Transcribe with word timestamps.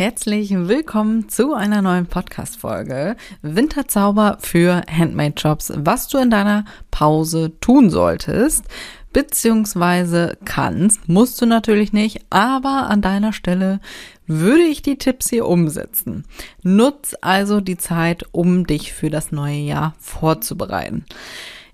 Herzlich 0.00 0.50
willkommen 0.54 1.28
zu 1.28 1.52
einer 1.52 1.82
neuen 1.82 2.06
Podcast-Folge 2.06 3.16
Winterzauber 3.42 4.38
für 4.40 4.80
Handmade-Jobs, 4.90 5.74
was 5.76 6.08
du 6.08 6.16
in 6.16 6.30
deiner 6.30 6.64
Pause 6.90 7.52
tun 7.60 7.90
solltest, 7.90 8.64
beziehungsweise 9.12 10.38
kannst, 10.46 11.06
musst 11.10 11.38
du 11.42 11.44
natürlich 11.44 11.92
nicht, 11.92 12.24
aber 12.30 12.88
an 12.88 13.02
deiner 13.02 13.34
Stelle 13.34 13.78
würde 14.26 14.62
ich 14.62 14.80
die 14.80 14.96
Tipps 14.96 15.28
hier 15.28 15.44
umsetzen. 15.44 16.24
Nutz 16.62 17.14
also 17.20 17.60
die 17.60 17.76
Zeit, 17.76 18.24
um 18.32 18.66
dich 18.66 18.94
für 18.94 19.10
das 19.10 19.32
neue 19.32 19.58
Jahr 19.58 19.94
vorzubereiten. 19.98 21.04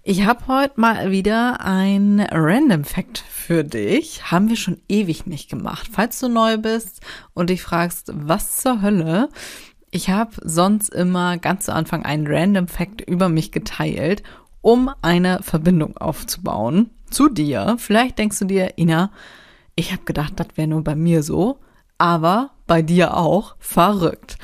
Ich 0.09 0.25
habe 0.25 0.47
heute 0.47 0.81
mal 0.81 1.11
wieder 1.11 1.63
ein 1.63 2.21
Random 2.31 2.85
Fact 2.85 3.19
für 3.19 3.65
dich. 3.65 4.31
Haben 4.31 4.49
wir 4.49 4.55
schon 4.55 4.81
ewig 4.89 5.27
nicht 5.27 5.51
gemacht. 5.51 5.89
Falls 5.91 6.21
du 6.21 6.29
neu 6.29 6.59
bist 6.59 7.01
und 7.35 7.51
dich 7.51 7.61
fragst, 7.61 8.13
was 8.15 8.59
zur 8.59 8.83
Hölle, 8.83 9.31
ich 9.91 10.09
habe 10.09 10.31
sonst 10.45 10.95
immer 10.95 11.39
ganz 11.39 11.65
zu 11.65 11.75
Anfang 11.75 12.05
einen 12.05 12.29
Random 12.29 12.69
Fact 12.69 13.01
über 13.01 13.29
mich 13.29 13.51
geteilt, 13.51 14.23
um 14.63 14.93
eine 15.03 15.43
Verbindung 15.43 15.97
aufzubauen 15.97 16.91
zu 17.11 17.29
dir. 17.29 17.75
Vielleicht 17.77 18.21
denkst 18.21 18.39
du 18.39 18.45
dir, 18.45 18.79
Ina, 18.79 19.11
ich 19.75 19.91
habe 19.91 20.05
gedacht, 20.05 20.35
das 20.37 20.47
wäre 20.55 20.69
nur 20.69 20.85
bei 20.85 20.95
mir 20.95 21.25
so, 21.25 21.59
aber 21.99 22.51
bei 22.69 22.81
dir 22.81 23.17
auch 23.17 23.57
verrückt. 23.59 24.39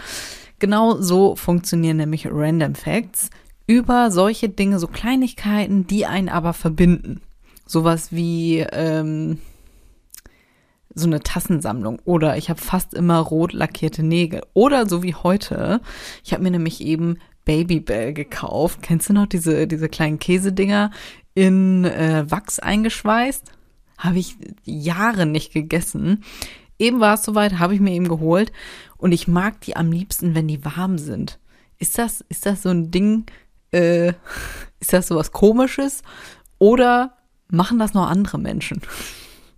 Genau 0.58 1.00
so 1.00 1.36
funktionieren 1.36 1.98
nämlich 1.98 2.26
Random 2.28 2.74
Facts 2.74 3.30
über 3.66 4.10
solche 4.10 4.48
Dinge, 4.48 4.78
so 4.78 4.86
Kleinigkeiten, 4.86 5.86
die 5.86 6.06
einen 6.06 6.28
aber 6.28 6.52
verbinden. 6.52 7.20
Sowas 7.66 8.12
wie 8.12 8.58
ähm, 8.58 9.38
so 10.94 11.06
eine 11.06 11.20
Tassensammlung 11.20 11.98
oder 12.04 12.36
ich 12.36 12.50
habe 12.50 12.60
fast 12.60 12.94
immer 12.94 13.18
rot 13.18 13.52
lackierte 13.52 14.02
Nägel 14.02 14.42
oder 14.52 14.88
so 14.88 15.02
wie 15.02 15.14
heute. 15.14 15.80
Ich 16.24 16.32
habe 16.32 16.42
mir 16.42 16.50
nämlich 16.50 16.80
eben 16.80 17.18
Babybell 17.44 18.12
gekauft. 18.12 18.80
Kennst 18.82 19.08
du 19.08 19.12
noch 19.12 19.26
diese 19.26 19.66
diese 19.66 19.88
kleinen 19.88 20.18
Käsedinger 20.18 20.90
in 21.34 21.84
äh, 21.84 22.24
Wachs 22.28 22.58
eingeschweißt? 22.58 23.52
Habe 23.98 24.18
ich 24.18 24.36
Jahre 24.64 25.26
nicht 25.26 25.52
gegessen. 25.52 26.24
Eben 26.78 27.00
war 27.00 27.14
es 27.14 27.22
soweit, 27.22 27.58
habe 27.58 27.74
ich 27.74 27.80
mir 27.80 27.92
eben 27.92 28.08
geholt 28.08 28.52
und 28.96 29.12
ich 29.12 29.28
mag 29.28 29.60
die 29.60 29.76
am 29.76 29.92
liebsten, 29.92 30.34
wenn 30.34 30.48
die 30.48 30.64
warm 30.64 30.98
sind. 30.98 31.38
Ist 31.78 31.98
das 31.98 32.22
ist 32.28 32.46
das 32.46 32.62
so 32.62 32.68
ein 32.68 32.90
Ding, 32.90 33.24
äh, 33.72 34.12
ist 34.80 34.92
das 34.92 35.08
sowas 35.08 35.32
komisches 35.32 36.02
oder 36.58 37.16
machen 37.48 37.78
das 37.78 37.94
noch 37.94 38.08
andere 38.08 38.38
Menschen? 38.38 38.80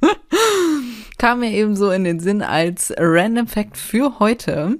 Kam 1.18 1.40
mir 1.40 1.50
eben 1.52 1.76
so 1.76 1.90
in 1.90 2.04
den 2.04 2.20
Sinn 2.20 2.42
als 2.42 2.92
Random 2.96 3.46
Fact 3.46 3.76
für 3.76 4.18
heute. 4.18 4.78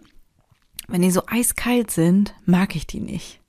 Wenn 0.89 1.03
die 1.03 1.11
so 1.11 1.23
eiskalt 1.27 1.91
sind, 1.91 2.35
mag 2.45 2.77
ich 2.77 2.87
die 2.87 3.01
nicht. 3.01 3.41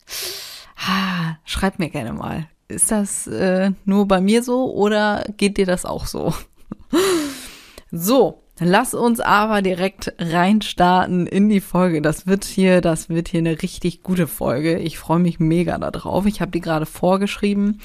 Ha, 0.78 1.38
schreib 1.44 1.80
mir 1.80 1.89
gerne 1.89 2.13
mal. 2.13 2.47
Ist 2.67 2.91
das 2.91 3.28
äh, 3.28 3.72
nur 3.83 4.08
bei 4.08 4.22
mir 4.22 4.44
so 4.44 4.73
oder 4.73 5.25
geht 5.38 5.57
dir 5.57 5.66
das 5.66 5.85
auch 5.85 6.06
so? 6.06 6.34
so, 7.91 8.44
Lass 8.59 8.93
uns 8.93 9.19
aber 9.19 9.61
direkt 9.61 10.13
reinstarten 10.17 11.27
in 11.27 11.49
die 11.49 11.59
Folge. 11.59 12.01
Das 12.01 12.25
wird 12.25 12.45
hier, 12.45 12.79
das 12.79 13.09
wird 13.09 13.27
hier 13.27 13.39
eine 13.39 13.61
richtig 13.61 14.01
gute 14.01 14.27
Folge. 14.27 14.79
Ich 14.79 14.97
freue 14.97 15.19
mich 15.19 15.39
mega 15.39 15.77
darauf. 15.77 16.25
Ich 16.25 16.39
habe 16.39 16.51
die 16.51 16.61
gerade 16.61 16.85
vorgeschrieben. 16.85 17.81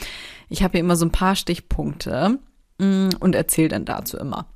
Ich 0.49 0.63
habe 0.63 0.73
hier 0.73 0.81
immer 0.81 0.97
so 0.97 1.07
ein 1.07 1.13
paar 1.13 1.35
Stichpunkte 1.35 2.39
mm, 2.79 3.09
und 3.19 3.35
erzähle 3.35 3.69
dann 3.69 3.85
dazu 3.85 4.17
immer. 4.17 4.47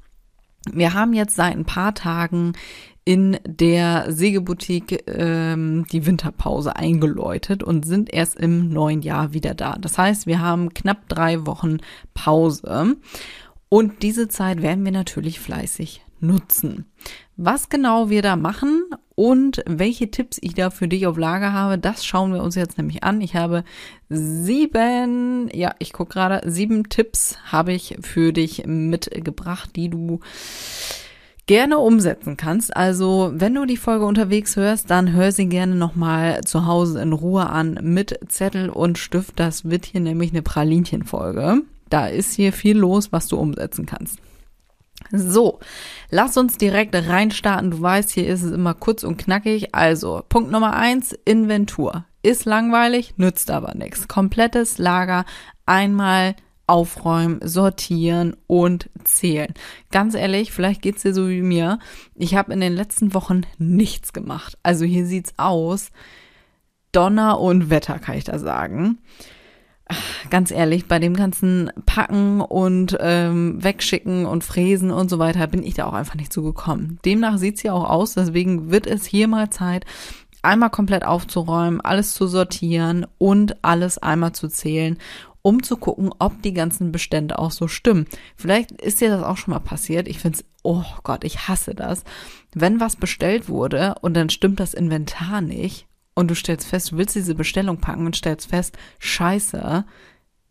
Wir 0.73 0.95
haben 0.95 1.15
jetzt 1.15 1.35
seit 1.35 1.57
ein 1.57 1.67
paar 1.67 1.95
Tagen 1.95 2.53
in 3.05 3.39
der 3.45 4.07
Sägeboutique 4.11 5.05
ähm, 5.07 5.85
die 5.93 6.07
Winterpause 6.07 6.75
eingeläutet 6.75 7.63
und 7.63 7.85
sind 7.85 8.13
erst 8.13 8.37
im 8.37 8.71
neuen 8.71 9.03
Jahr 9.03 9.35
wieder 9.35 9.55
da. 9.55 9.77
Das 9.79 9.99
heißt, 9.99 10.27
wir 10.27 10.41
haben 10.41 10.73
knapp 10.73 11.09
drei 11.09 11.45
Wochen 11.45 11.79
Pause. 12.15 12.97
Und 13.75 14.05
diese 14.05 14.29
Zeit 14.29 14.63
werden 14.63 14.85
wir 14.85 14.93
natürlich 14.93 15.41
fleißig 15.41 16.05
nutzen. 16.21 16.85
Was 17.37 17.71
genau 17.71 18.09
wir 18.09 18.23
da 18.23 18.37
machen 18.37 18.85
und 19.17 19.65
welche 19.67 20.13
Tipps 20.13 20.39
ich 20.41 20.55
da 20.55 20.71
für 20.71 20.87
dich 20.87 21.09
auf 21.09 21.19
Lager 21.19 21.53
habe, 21.53 21.77
das 21.77 22.07
schauen 22.07 22.33
wir 22.33 22.45
uns 22.45 22.55
jetzt 22.55 22.79
nämlich 22.79 23.03
an. 23.03 23.21
Ich 23.21 23.35
habe 23.35 23.65
sieben, 24.09 25.51
ja, 25.53 25.75
ich 25.81 25.93
gucke 25.93 26.13
gerade, 26.13 26.49
sieben 26.49 26.89
Tipps 26.89 27.37
habe 27.47 27.73
ich 27.73 27.97
für 28.01 28.33
dich 28.33 28.65
mitgebracht, 28.65 29.71
die 29.75 29.89
du 29.89 30.21
gerne 31.49 31.79
umsetzen 31.79 32.37
kannst. 32.37 32.77
Also, 32.77 33.33
wenn 33.35 33.57
du 33.57 33.65
die 33.65 33.77
Folge 33.77 34.07
unterwegs 34.07 34.55
hörst, 34.55 34.89
dann 34.89 35.13
hör 35.13 35.33
sie 35.33 35.47
gerne 35.47 35.75
nochmal 35.75 36.43
zu 36.45 36.65
Hause 36.65 37.03
in 37.03 37.13
Ruhe 37.13 37.51
an 37.51 37.81
mit 37.83 38.21
Zettel 38.29 38.71
und 38.71 38.99
Stift. 38.99 39.41
Das 39.41 39.69
wird 39.69 39.85
hier 39.85 40.01
nämlich 40.01 40.31
eine 40.31 40.43
Pralinchen-Folge. 40.43 41.63
Da 41.95 42.09
ist 42.09 42.35
hier 42.35 42.53
viel 42.53 42.77
los, 42.77 43.13
was 43.13 43.29
du 43.29 43.37
umsetzen 43.37 43.87
kannst. 43.87 44.19
So, 45.13 45.61
lass 46.11 46.37
uns 46.37 46.59
direkt 46.59 46.93
reinstarten. 46.93 47.71
Du 47.71 47.81
weißt, 47.81 48.11
hier 48.11 48.27
ist 48.27 48.43
es 48.43 48.51
immer 48.51 48.75
kurz 48.75 49.05
und 49.05 49.17
knackig. 49.17 49.77
Also, 49.77 50.25
Punkt 50.29 50.51
Nummer 50.51 50.75
eins, 50.75 51.13
Inventur. 51.25 52.05
Ist 52.21 52.47
langweilig, 52.47 53.15
nützt 53.17 53.49
aber 53.53 53.77
nichts. 53.77 54.09
Komplettes 54.09 54.79
Lager 54.79 55.25
einmal 55.67 56.35
aufräumen, 56.67 57.39
sortieren 57.45 58.37
und 58.49 58.91
zählen. 59.05 59.55
Ganz 59.93 60.17
ehrlich, 60.17 60.51
vielleicht 60.51 60.83
geht's 60.83 61.03
dir 61.03 61.15
so 61.15 61.29
wie 61.29 61.43
mir. 61.43 61.79
Ich 62.17 62.35
habe 62.35 62.53
in 62.53 62.61
den 62.61 62.75
letzten 62.75 63.15
Wochen 63.15 63.43
nichts 63.59 64.13
gemacht. 64.13 64.59
Also 64.65 64.85
hier 64.85 65.07
sieht's 65.07 65.35
aus. 65.37 65.93
Donner 66.91 67.39
und 67.39 67.71
Wetter, 67.71 68.01
kann 68.01 68.19
ich 68.19 68.25
da 68.25 68.41
sagen 68.41 68.99
ganz 70.31 70.51
ehrlich, 70.51 70.87
bei 70.87 70.99
dem 70.99 71.15
ganzen 71.15 71.71
Packen 71.87 72.41
und 72.41 72.97
ähm, 73.01 73.63
Wegschicken 73.63 74.27
und 74.27 74.45
Fräsen 74.45 74.91
und 74.91 75.11
so 75.11 75.19
weiter 75.19 75.47
bin 75.47 75.63
ich 75.63 75.75
da 75.75 75.87
auch 75.87 75.93
einfach 75.93 76.15
nicht 76.15 76.33
zugekommen. 76.33 76.99
Demnach 77.05 77.39
sieht's 77.39 77.63
ja 77.63 77.73
auch 77.73 77.89
aus, 77.89 78.15
deswegen 78.15 78.71
wird 78.71 78.87
es 78.87 79.05
hier 79.05 79.29
mal 79.29 79.51
Zeit, 79.51 79.85
einmal 80.43 80.71
komplett 80.71 81.05
aufzuräumen, 81.05 81.81
alles 81.81 82.15
zu 82.15 82.27
sortieren 82.27 83.07
und 83.19 83.63
alles 83.63 83.99
einmal 83.99 84.33
zu 84.33 84.49
zählen, 84.49 84.99
um 85.43 85.63
zu 85.63 85.77
gucken, 85.77 86.11
ob 86.19 86.41
die 86.43 86.55
ganzen 86.55 86.91
Bestände 86.91 87.39
auch 87.39 87.51
so 87.51 87.69
stimmen. 87.69 88.07
Vielleicht 88.37 88.73
ist 88.73 89.01
dir 89.01 89.11
das 89.11 89.23
auch 89.23 89.37
schon 89.37 89.53
mal 89.53 89.61
passiert. 89.61 90.09
Ich 90.09 90.19
find's, 90.19 90.45
oh 90.63 90.85
Gott, 91.03 91.25
ich 91.25 91.49
hasse 91.49 91.75
das. 91.75 92.05
Wenn 92.55 92.81
was 92.81 92.97
bestellt 92.97 93.49
wurde 93.49 93.97
und 94.01 94.15
dann 94.15 94.31
stimmt 94.31 94.61
das 94.61 94.73
Inventar 94.73 95.43
nicht 95.43 95.87
und 96.15 96.31
du 96.31 96.35
stellst 96.35 96.67
fest, 96.67 96.93
du 96.93 96.97
willst 96.97 97.15
diese 97.15 97.35
Bestellung 97.35 97.79
packen 97.79 98.07
und 98.07 98.17
stellst 98.17 98.49
fest, 98.49 98.77
scheiße, 98.99 99.85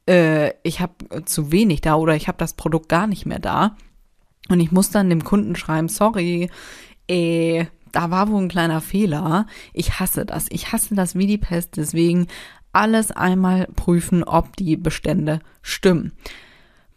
äh, 0.08 0.52
ich 0.64 0.82
habe 0.82 1.24
zu 1.26 1.52
wenig 1.52 1.82
da 1.82 1.96
oder 1.96 2.16
ich 2.16 2.28
habe 2.28 2.38
das 2.38 2.54
Produkt 2.54 2.90
gar 2.90 3.08
nicht 3.08 3.26
mehr 3.26 3.40
da. 3.40 3.78
Und 4.50 4.60
ich 4.60 4.72
muss 4.72 4.90
dann 4.90 5.10
dem 5.10 5.24
Kunden 5.24 5.56
schreiben, 5.56 5.88
sorry, 5.88 6.50
äh, 7.08 7.66
da 7.94 8.10
war 8.12 8.30
wohl 8.30 8.42
ein 8.42 8.50
kleiner 8.50 8.82
Fehler. 8.82 9.48
Ich 9.72 10.00
hasse 10.00 10.26
das. 10.26 10.48
Ich 10.50 10.74
hasse 10.74 10.96
das 10.96 11.16
wie 11.16 11.28
die 11.28 11.38
Pest. 11.38 11.78
Deswegen 11.78 12.28
alles 12.74 13.12
einmal 13.12 13.68
prüfen, 13.76 14.24
ob 14.24 14.56
die 14.58 14.76
Bestände 14.76 15.40
stimmen. 15.62 16.12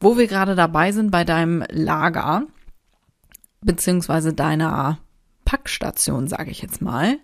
Wo 0.00 0.16
wir 0.16 0.26
gerade 0.26 0.54
dabei 0.54 0.92
sind 0.92 1.10
bei 1.10 1.24
deinem 1.24 1.64
Lager, 1.70 2.44
beziehungsweise 3.60 4.32
deiner 4.32 4.98
Packstation, 5.46 6.28
sage 6.28 6.50
ich 6.50 6.60
jetzt 6.60 6.82
mal, 6.82 7.18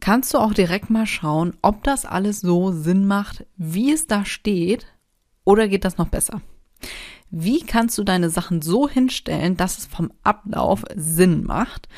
kannst 0.00 0.32
du 0.32 0.38
auch 0.38 0.54
direkt 0.54 0.88
mal 0.88 1.06
schauen, 1.06 1.54
ob 1.60 1.84
das 1.84 2.06
alles 2.06 2.40
so 2.40 2.72
Sinn 2.72 3.06
macht, 3.06 3.44
wie 3.58 3.92
es 3.92 4.06
da 4.06 4.24
steht, 4.24 4.86
oder 5.44 5.68
geht 5.68 5.84
das 5.84 5.98
noch 5.98 6.08
besser? 6.08 6.40
Wie 7.30 7.60
kannst 7.60 7.98
du 7.98 8.04
deine 8.04 8.30
Sachen 8.30 8.62
so 8.62 8.88
hinstellen, 8.88 9.56
dass 9.56 9.78
es 9.78 9.86
vom 9.86 10.12
Ablauf 10.22 10.84
Sinn 10.94 11.44
macht 11.44 11.88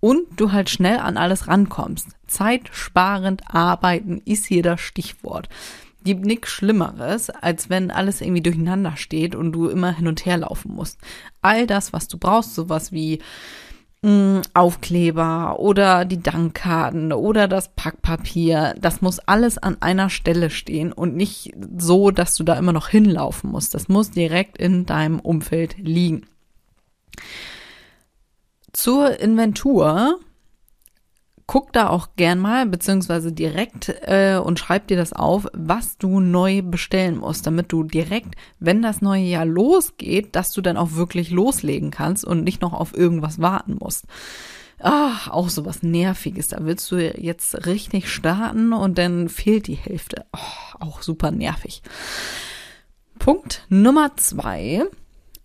und 0.00 0.24
du 0.36 0.52
halt 0.52 0.70
schnell 0.70 0.98
an 0.98 1.16
alles 1.16 1.48
rankommst? 1.48 2.08
Zeitsparend 2.26 3.42
arbeiten 3.46 4.22
ist 4.24 4.46
hier 4.46 4.62
das 4.62 4.80
Stichwort. 4.80 5.48
Gibt 6.02 6.24
nichts 6.24 6.50
Schlimmeres, 6.50 7.30
als 7.30 7.68
wenn 7.68 7.90
alles 7.90 8.20
irgendwie 8.20 8.42
durcheinander 8.42 8.96
steht 8.96 9.34
und 9.34 9.52
du 9.52 9.68
immer 9.68 9.92
hin 9.92 10.06
und 10.06 10.24
her 10.24 10.38
laufen 10.38 10.72
musst. 10.74 10.98
All 11.42 11.66
das, 11.66 11.92
was 11.92 12.08
du 12.08 12.16
brauchst, 12.16 12.54
sowas 12.54 12.90
wie 12.90 13.20
mm, 14.06 14.42
Aufkleber 14.54 15.58
oder 15.58 16.04
die 16.04 16.22
Dankkarten 16.22 17.12
oder 17.12 17.48
das 17.48 17.70
Packpapier. 17.74 18.74
Das 18.80 19.00
muss 19.02 19.18
alles 19.18 19.58
an 19.58 19.76
einer 19.80 20.10
Stelle 20.10 20.50
stehen 20.50 20.92
und 20.92 21.16
nicht 21.16 21.52
so, 21.76 22.10
dass 22.10 22.36
du 22.36 22.44
da 22.44 22.54
immer 22.54 22.72
noch 22.72 22.88
hinlaufen 22.88 23.50
musst. 23.50 23.74
Das 23.74 23.88
muss 23.88 24.10
direkt 24.10 24.58
in 24.58 24.86
deinem 24.86 25.20
Umfeld 25.20 25.76
liegen. 25.78 26.26
Zur 28.72 29.18
Inventur 29.20 30.20
guck 31.46 31.72
da 31.72 31.88
auch 31.88 32.08
gern 32.16 32.40
mal, 32.40 32.66
beziehungsweise 32.66 33.32
direkt 33.32 33.94
äh, 34.02 34.36
und 34.36 34.58
schreib 34.58 34.88
dir 34.88 34.96
das 34.96 35.12
auf, 35.12 35.46
was 35.52 35.96
du 35.96 36.20
neu 36.20 36.62
bestellen 36.62 37.18
musst, 37.18 37.46
damit 37.46 37.70
du 37.72 37.84
direkt, 37.84 38.34
wenn 38.58 38.82
das 38.82 39.00
neue 39.00 39.22
Jahr 39.22 39.46
losgeht, 39.46 40.34
dass 40.34 40.52
du 40.52 40.60
dann 40.60 40.76
auch 40.76 40.92
wirklich 40.92 41.30
loslegen 41.30 41.90
kannst 41.90 42.24
und 42.24 42.42
nicht 42.42 42.62
noch 42.62 42.72
auf 42.72 42.96
irgendwas 42.96 43.40
warten 43.40 43.76
musst. 43.80 44.06
Ah, 44.78 45.30
auch 45.30 45.48
so 45.48 45.64
was 45.64 45.82
Nerviges. 45.82 46.48
Da 46.48 46.58
willst 46.60 46.90
du 46.90 46.96
jetzt 46.96 47.66
richtig 47.66 48.10
starten 48.10 48.72
und 48.72 48.98
dann 48.98 49.28
fehlt 49.28 49.68
die 49.68 49.74
Hälfte. 49.74 50.26
Oh, 50.34 50.84
auch 50.84 51.02
super 51.02 51.30
nervig. 51.30 51.82
Punkt 53.18 53.64
Nummer 53.68 54.16
zwei. 54.16 54.84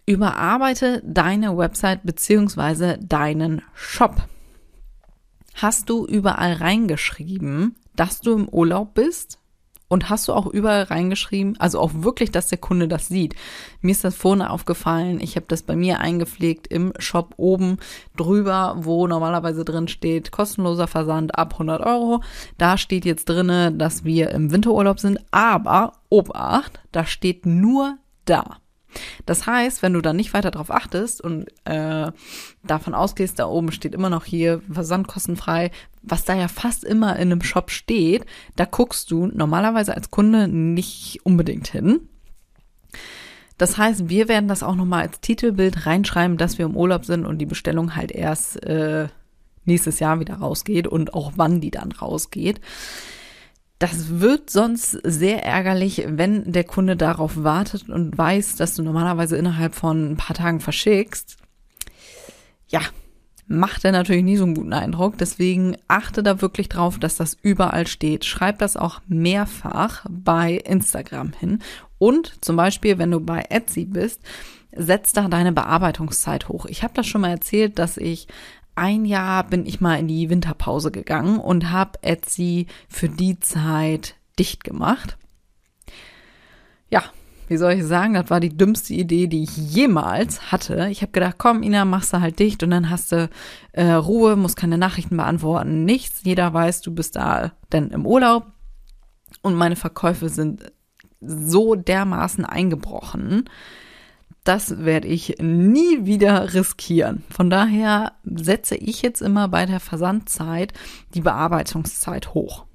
Überarbeite 0.06 1.02
deine 1.06 1.58
Website 1.58 2.02
beziehungsweise 2.04 2.98
deinen 2.98 3.62
Shop 3.74 4.28
hast 5.56 5.90
du 5.90 6.06
überall 6.06 6.54
reingeschrieben, 6.54 7.76
dass 7.96 8.22
du 8.22 8.34
im 8.34 8.48
Urlaub 8.50 8.94
bist? 8.94 9.38
Und 9.92 10.10
hast 10.10 10.30
du 10.30 10.34
auch 10.34 10.48
überall 10.48 10.84
reingeschrieben, 10.84 11.60
also 11.60 11.78
auch 11.78 11.92
wirklich, 11.94 12.32
dass 12.32 12.48
der 12.48 12.60
Kunde 12.60 12.88
das 12.88 13.10
sieht? 13.10 13.36
Mir 13.82 13.92
ist 13.92 14.06
das 14.06 14.16
vorne 14.16 14.50
aufgefallen, 14.50 15.20
ich 15.20 15.36
habe 15.36 15.48
das 15.50 15.64
bei 15.64 15.76
mir 15.76 16.00
eingepflegt 16.00 16.68
im 16.68 16.94
Shop 16.98 17.34
oben 17.36 17.78
drüber, 18.16 18.78
wo 18.78 19.06
normalerweise 19.06 19.66
drin 19.66 19.90
steht, 19.90 20.32
kostenloser 20.32 20.88
Versand 20.88 21.38
ab 21.38 21.56
100 21.56 21.86
Euro. 21.86 22.24
Da 22.58 22.78
steht 22.78 23.04
jetzt 23.04 23.28
drinne, 23.28 23.74
dass 23.74 24.06
wir 24.06 24.30
im 24.32 24.54
Winterurlaub 24.54 24.98
sind, 25.02 25.20
aber 25.32 25.92
Obacht, 26.08 26.80
da 26.94 27.06
steht 27.06 27.46
nur 27.46 27.98
da. 28.24 28.61
Das 29.26 29.46
heißt, 29.48 29.82
wenn 29.82 29.94
du 29.94 30.02
dann 30.02 30.16
nicht 30.16 30.34
weiter 30.34 30.52
darauf 30.52 30.72
achtest 30.72 31.22
und 31.22 31.48
äh, 31.66 32.12
davon 32.64 32.94
ausgehst, 32.94 33.40
da 33.40 33.46
oben 33.46 33.72
steht 33.72 33.94
immer 33.94 34.10
noch 34.10 34.26
hier 34.26 34.62
versandkostenfrei, 34.72 35.72
was 36.02 36.26
da 36.26 36.34
ja 36.34 36.48
fast 36.48 36.84
immer 36.84 37.16
in 37.16 37.32
einem 37.32 37.42
Shop 37.42 37.72
steht, 37.72 38.26
da 38.56 38.66
guckst 38.66 39.12
du 39.12 39.28
normalerweise 39.28 39.96
als 39.96 40.12
Kunde 40.12 40.48
nicht 40.48 41.20
unbedingt 41.24 41.68
hin. 41.68 42.08
Das 43.58 43.78
heißt, 43.78 44.10
wir 44.10 44.28
werden 44.28 44.48
das 44.48 44.64
auch 44.64 44.76
nochmal 44.76 45.04
als 45.04 45.20
Titelbild 45.20 45.86
reinschreiben, 45.86 46.38
dass 46.38 46.58
wir 46.58 46.66
im 46.66 46.76
Urlaub 46.76 47.06
sind 47.06 47.26
und 47.26 47.38
die 47.38 47.46
Bestellung 47.46 47.96
halt 47.96 48.12
erst 48.12 48.64
äh, 48.64 49.08
nächstes 49.66 50.00
Jahr 50.00 50.20
wieder 50.20 50.36
rausgeht 50.36 50.88
und 50.88 51.14
auch 51.14 51.34
wann 51.36 51.62
die 51.62 51.72
dann 51.72 51.92
rausgeht. 51.92 52.60
Das 53.82 54.20
wird 54.20 54.52
sonst 54.52 54.92
sehr 54.92 55.44
ärgerlich, 55.44 56.04
wenn 56.08 56.52
der 56.52 56.64
Kunde 56.64 56.96
darauf 56.96 57.44
wartet 57.44 57.90
und 57.90 58.16
weiß, 58.16 58.56
dass 58.56 58.76
du 58.76 58.84
normalerweise 58.84 59.38
innerhalb 59.38 59.74
von 59.74 60.12
ein 60.12 60.18
paar 60.18 60.36
Tagen 60.36 60.60
verschickst. 60.60 61.38
Ja, 62.68 62.82
macht 63.48 63.84
er 63.84 63.92
natürlich 63.92 64.24
nie 64.24 64.38
so 64.38 64.44
einen 64.44 64.54
guten 64.54 64.74
Eindruck. 64.74 65.18
Deswegen 65.18 65.78
achte 65.88 66.22
da 66.22 66.44
wirklich 66.44 66.70
drauf, 66.70 67.00
dass 67.00 67.16
das 67.16 67.36
überall 67.42 67.88
steht. 67.88 68.24
Schreib 68.24 68.60
das 68.60 68.78
auch 68.78 69.02
mehrfach 69.08 70.06
bei 70.08 70.58
Instagram 70.58 71.34
hin. 71.34 71.58
Und 71.98 72.36
zum 72.46 72.58
Beispiel, 72.58 73.00
wenn 73.00 73.10
du 73.10 73.20
bei 73.20 73.46
Etsy 73.50 73.86
bist, 73.86 74.22
setz 74.72 75.12
da 75.12 75.28
deine 75.28 75.54
Bearbeitungszeit 75.54 76.50
hoch. 76.50 76.68
Ich 76.68 76.84
habe 76.84 76.94
das 76.94 77.08
schon 77.08 77.22
mal 77.22 77.32
erzählt, 77.32 77.80
dass 77.80 77.98
ich 77.98 78.28
ein 78.76 79.06
Jahr 79.06 79.44
bin 79.44 79.66
ich 79.66 79.82
mal 79.82 80.00
in 80.00 80.08
die 80.08 80.30
Winterpause 80.30 80.92
gegangen 80.92 81.40
und 81.40 81.72
habe 81.72 82.02
Etsy 82.02 82.68
für 82.88 83.10
die 83.10 83.40
Zeit 83.40 84.16
dicht 84.40 84.64
gemacht. 84.64 85.18
Ja, 86.90 87.04
wie 87.48 87.58
soll 87.58 87.74
ich 87.74 87.84
sagen, 87.84 88.14
das 88.14 88.30
war 88.30 88.40
die 88.40 88.56
dümmste 88.56 88.94
Idee, 88.94 89.28
die 89.28 89.44
ich 89.44 89.58
jemals 89.58 90.54
hatte. 90.54 90.88
Ich 90.90 91.02
habe 91.02 91.12
gedacht, 91.12 91.36
komm, 91.38 91.64
Ina, 91.64 91.84
machst 91.84 92.14
du 92.14 92.22
halt 92.22 92.40
dicht 92.40 92.64
und 92.64 92.72
dann 92.72 92.90
hast 92.90 93.12
du 93.12 93.30
äh, 93.74 93.92
Ruhe, 93.92 94.38
musst 94.38 94.56
keine 94.56 94.78
Nachrichten 94.78 95.18
beantworten, 95.18 95.84
nichts. 95.84 96.22
Jeder 96.24 96.54
weiß, 96.54 96.82
du 96.82 96.94
bist 96.94 97.18
da 97.18 97.52
denn 97.74 97.90
im 97.90 98.06
Urlaub. 98.06 98.48
Und 99.42 99.56
meine 99.56 99.76
Verkäufe 99.76 100.30
sind 100.30 100.72
so 101.20 101.76
dermaßen 101.76 102.46
eingebrochen, 102.46 103.50
das 104.44 104.84
werde 104.84 105.08
ich 105.08 105.38
nie 105.40 106.06
wieder 106.06 106.54
riskieren. 106.54 107.24
Von 107.30 107.50
daher 107.50 108.14
setze 108.24 108.76
ich 108.76 109.02
jetzt 109.02 109.22
immer 109.22 109.48
bei 109.48 109.66
der 109.66 109.80
Versandzeit 109.80 110.74
die 111.14 111.22
Bearbeitungszeit 111.22 112.34
hoch. 112.34 112.66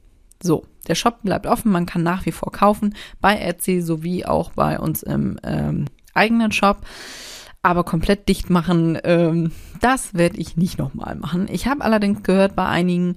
So, 0.42 0.64
der 0.86 0.94
Shop 0.94 1.22
bleibt 1.22 1.46
offen, 1.46 1.72
man 1.72 1.86
kann 1.86 2.02
nach 2.02 2.26
wie 2.26 2.32
vor 2.32 2.52
kaufen 2.52 2.94
bei 3.20 3.36
Etsy 3.38 3.80
sowie 3.80 4.24
auch 4.24 4.52
bei 4.52 4.78
uns 4.78 5.02
im 5.02 5.38
ähm, 5.42 5.86
eigenen 6.14 6.52
Shop. 6.52 6.82
Aber 7.62 7.82
komplett 7.82 8.28
dicht 8.28 8.48
machen, 8.48 8.96
ähm, 9.02 9.50
das 9.80 10.14
werde 10.14 10.36
ich 10.36 10.56
nicht 10.56 10.78
nochmal 10.78 11.16
machen. 11.16 11.48
Ich 11.50 11.66
habe 11.66 11.82
allerdings 11.82 12.22
gehört 12.22 12.54
bei 12.54 12.66
einigen 12.66 13.16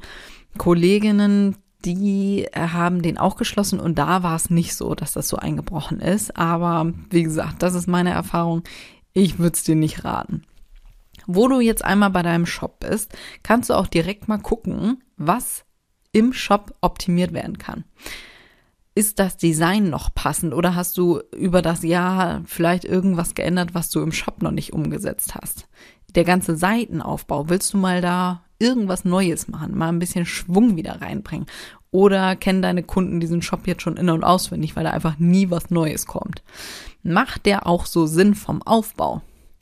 Kolleginnen, 0.58 1.56
die 1.86 2.48
haben 2.54 3.02
den 3.02 3.18
auch 3.18 3.38
geschlossen 3.38 3.80
und 3.80 3.98
da 3.98 4.24
war 4.24 4.36
es 4.36 4.50
nicht 4.50 4.76
so, 4.76 4.96
dass 4.96 5.14
das 5.14 5.28
so 5.30 5.38
eingebrochen 5.38 6.00
ist. 6.00 6.36
Aber 6.36 6.94
wie 7.10 7.24
gesagt, 7.24 7.64
das 7.64 7.74
ist 7.74 7.88
meine 7.88 8.12
Erfahrung. 8.12 8.64
Ich 9.14 9.40
würde 9.40 9.56
es 9.56 9.64
dir 9.64 9.76
nicht 9.76 10.04
raten. 10.04 10.44
Wo 11.26 11.48
du 11.48 11.60
jetzt 11.60 11.86
einmal 11.86 12.10
bei 12.10 12.24
deinem 12.24 12.46
Shop 12.46 12.80
bist, 12.80 13.18
kannst 13.44 13.70
du 13.70 13.76
auch 13.76 13.88
direkt 13.88 14.28
mal 14.28 14.40
gucken, 14.40 15.04
was 15.16 15.64
im 16.12 16.34
Shop 16.34 16.76
optimiert 16.82 17.34
werden 17.34 17.58
kann. 17.58 17.86
Ist 18.96 19.20
das 19.20 19.38
Design 19.38 19.90
noch 19.90 20.14
passend 20.14 20.54
oder 20.54 20.76
hast 20.76 20.98
du 20.98 21.22
über 21.36 21.62
das 21.62 21.84
Jahr 21.84 22.42
vielleicht 22.46 22.84
irgendwas 22.84 23.36
geändert, 23.36 23.74
was 23.74 23.90
du 23.90 24.02
im 24.02 24.12
Shop 24.12 24.42
noch 24.42 24.52
nicht 24.52 24.74
umgesetzt 24.74 25.36
hast? 25.36 25.70
Der 26.16 26.24
ganze 26.24 26.56
Seitenaufbau, 26.58 27.48
willst 27.48 27.74
du 27.74 27.78
mal 27.78 28.02
da 28.02 28.44
irgendwas 28.60 29.06
Neues 29.06 29.48
machen, 29.48 29.78
mal 29.78 29.90
ein 29.90 30.00
bisschen 30.00 30.26
Schwung 30.26 30.76
wieder 30.76 31.02
reinbringen. 31.02 31.48
Oder 31.92 32.36
kennen 32.36 32.62
deine 32.62 32.84
Kunden 32.84 33.20
diesen 33.20 33.42
Shop 33.42 33.66
jetzt 33.66 33.82
schon 33.82 33.98
in- 33.98 34.10
und 34.10 34.24
auswendig, 34.24 34.76
weil 34.76 34.84
da 34.84 34.92
einfach 34.92 35.18
nie 35.18 35.50
was 35.50 35.72
Neues 35.72 36.06
kommt. 36.06 36.44
Macht 37.02 37.46
der 37.46 37.66
auch 37.66 37.86
so 37.86 38.06
Sinn 38.06 38.36
vom 38.36 38.62
Aufbau? 38.62 39.22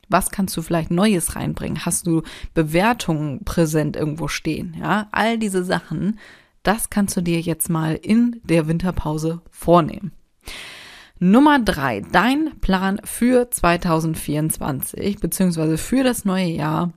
Was 0.09 0.31
kannst 0.31 0.55
du 0.57 0.61
vielleicht 0.61 0.91
Neues 0.91 1.35
reinbringen? 1.35 1.85
Hast 1.85 2.07
du 2.07 2.23
Bewertungen 2.53 3.43
präsent 3.45 3.95
irgendwo 3.95 4.27
stehen? 4.27 4.75
Ja, 4.79 5.07
all 5.11 5.37
diese 5.37 5.63
Sachen, 5.63 6.19
das 6.63 6.89
kannst 6.89 7.15
du 7.15 7.21
dir 7.21 7.39
jetzt 7.39 7.69
mal 7.69 7.95
in 7.95 8.41
der 8.43 8.67
Winterpause 8.67 9.41
vornehmen. 9.49 10.11
Nummer 11.19 11.59
drei, 11.59 12.01
dein 12.01 12.59
Plan 12.61 13.01
für 13.03 13.49
2024 13.49 15.19
beziehungsweise 15.19 15.77
für 15.77 16.03
das 16.03 16.25
neue 16.25 16.45
Jahr 16.45 16.93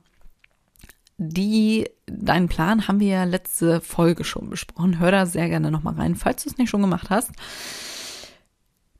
die, 1.23 1.87
deinen 2.07 2.47
Plan 2.47 2.87
haben 2.87 2.99
wir 2.99 3.07
ja 3.07 3.23
letzte 3.25 3.79
Folge 3.79 4.23
schon 4.23 4.49
besprochen. 4.49 4.97
Hör 4.97 5.11
da 5.11 5.27
sehr 5.27 5.49
gerne 5.49 5.69
nochmal 5.69 5.93
rein, 5.93 6.15
falls 6.15 6.43
du 6.43 6.49
es 6.49 6.57
nicht 6.57 6.71
schon 6.71 6.81
gemacht 6.81 7.11
hast. 7.11 7.29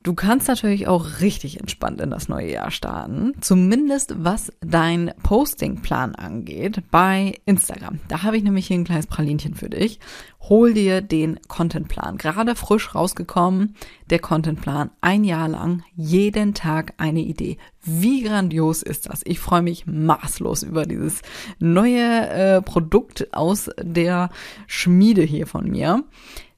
Du 0.02 0.14
kannst 0.14 0.48
natürlich 0.48 0.88
auch 0.88 1.20
richtig 1.20 1.60
entspannt 1.60 2.00
in 2.00 2.10
das 2.10 2.28
neue 2.28 2.50
Jahr 2.50 2.72
starten, 2.72 3.34
zumindest 3.40 4.14
was 4.18 4.52
dein 4.60 5.12
Postingplan 5.22 6.16
angeht 6.16 6.82
bei 6.90 7.38
Instagram. 7.44 8.00
Da 8.08 8.24
habe 8.24 8.36
ich 8.36 8.42
nämlich 8.42 8.66
hier 8.66 8.78
ein 8.78 8.84
kleines 8.84 9.06
Pralinchen 9.06 9.54
für 9.54 9.70
dich. 9.70 10.00
Hol 10.40 10.74
dir 10.74 11.02
den 11.02 11.38
Contentplan, 11.46 12.16
gerade 12.16 12.56
frisch 12.56 12.96
rausgekommen, 12.96 13.76
der 14.10 14.18
Contentplan, 14.18 14.90
ein 15.00 15.22
Jahr 15.22 15.46
lang, 15.46 15.84
jeden 15.94 16.52
Tag 16.52 16.94
eine 16.96 17.20
Idee. 17.20 17.58
Wie 17.84 18.24
grandios 18.24 18.82
ist 18.82 19.08
das? 19.08 19.20
Ich 19.24 19.38
freue 19.38 19.62
mich 19.62 19.86
maßlos 19.86 20.64
über 20.64 20.84
dieses 20.84 21.22
neue 21.60 22.28
äh, 22.28 22.60
Produkt 22.60 23.32
aus 23.32 23.70
der 23.80 24.30
Schmiede 24.66 25.22
hier 25.22 25.46
von 25.46 25.70
mir. 25.70 26.02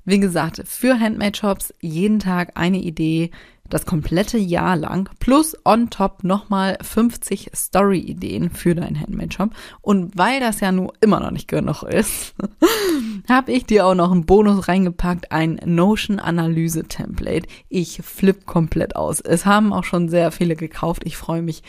Wie 0.05 0.21
gesagt, 0.21 0.63
für 0.67 1.01
Handmade 1.01 1.37
Shops 1.37 1.73
jeden 1.81 2.19
Tag 2.19 2.53
eine 2.57 2.79
Idee, 2.79 3.31
das 3.71 3.87
komplette 3.87 4.37
Jahr 4.37 4.77
lang, 4.77 5.09
plus 5.19 5.57
on 5.65 5.89
top 5.89 6.23
nochmal 6.25 6.77
50 6.83 7.51
Story-Ideen 7.55 8.51
für 8.51 8.75
deinen 8.75 9.01
Handmade 9.01 9.33
Shop. 9.33 9.51
Und 9.81 10.17
weil 10.19 10.41
das 10.41 10.61
ja 10.61 10.73
nur 10.73 10.93
immer 11.01 11.21
noch 11.21 11.31
nicht 11.31 11.49
genug 11.49 11.83
ist, 11.85 12.35
habe 13.29 13.53
ich 13.53 13.65
dir 13.65 13.87
auch 13.87 13.95
noch 13.95 14.13
einen 14.13 14.27
Bonus 14.27 14.69
reingepackt, 14.69 15.33
ein 15.33 15.59
Notion-Analyse-Template. 15.65 17.49
Ich 17.71 18.03
flipp 18.03 18.45
komplett 18.45 18.97
aus. 18.97 19.21
Es 19.21 19.47
haben 19.47 19.73
auch 19.73 19.85
schon 19.85 20.11
sehr 20.11 20.31
viele 20.31 20.57
gekauft. 20.57 21.03
Ich 21.07 21.17
freue 21.17 21.43
mich 21.43 21.63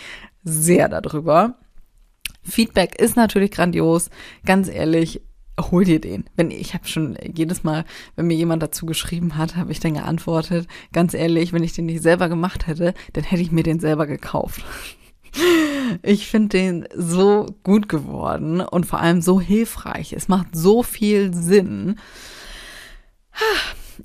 sehr 0.44 0.90
darüber. 0.90 1.56
Feedback 2.44 3.00
ist 3.00 3.16
natürlich 3.16 3.52
grandios. 3.52 4.10
Ganz 4.46 4.68
ehrlich, 4.68 5.22
hol 5.60 5.84
dir 5.84 6.00
den. 6.00 6.26
Wenn 6.36 6.52
ich 6.52 6.74
habe 6.74 6.88
schon 6.88 7.18
jedes 7.34 7.64
Mal, 7.64 7.86
wenn 8.16 8.28
mir 8.28 8.36
jemand 8.36 8.62
dazu 8.62 8.86
geschrieben 8.86 9.38
hat, 9.38 9.56
habe 9.56 9.72
ich 9.72 9.80
dann 9.80 9.94
geantwortet, 9.94 10.68
ganz 10.92 11.14
ehrlich, 11.14 11.54
wenn 11.54 11.64
ich 11.64 11.74
den 11.74 11.86
nicht 11.86 12.02
selber 12.02 12.30
gemacht 12.30 12.68
hätte, 12.68 12.94
dann 13.14 13.24
hätte 13.24 13.42
ich 13.42 13.52
mir 13.52 13.64
den 13.64 13.80
selber 13.80 14.08
gekauft. 14.08 14.64
Ich 16.02 16.28
finde 16.28 16.58
den 16.58 16.88
so 16.96 17.46
gut 17.64 17.90
geworden 17.90 18.62
und 18.62 18.86
vor 18.86 19.02
allem 19.02 19.22
so 19.22 19.40
hilfreich. 19.42 20.14
Es 20.14 20.30
macht 20.30 20.56
so 20.56 20.82
viel 20.82 21.34
Sinn. 21.34 22.00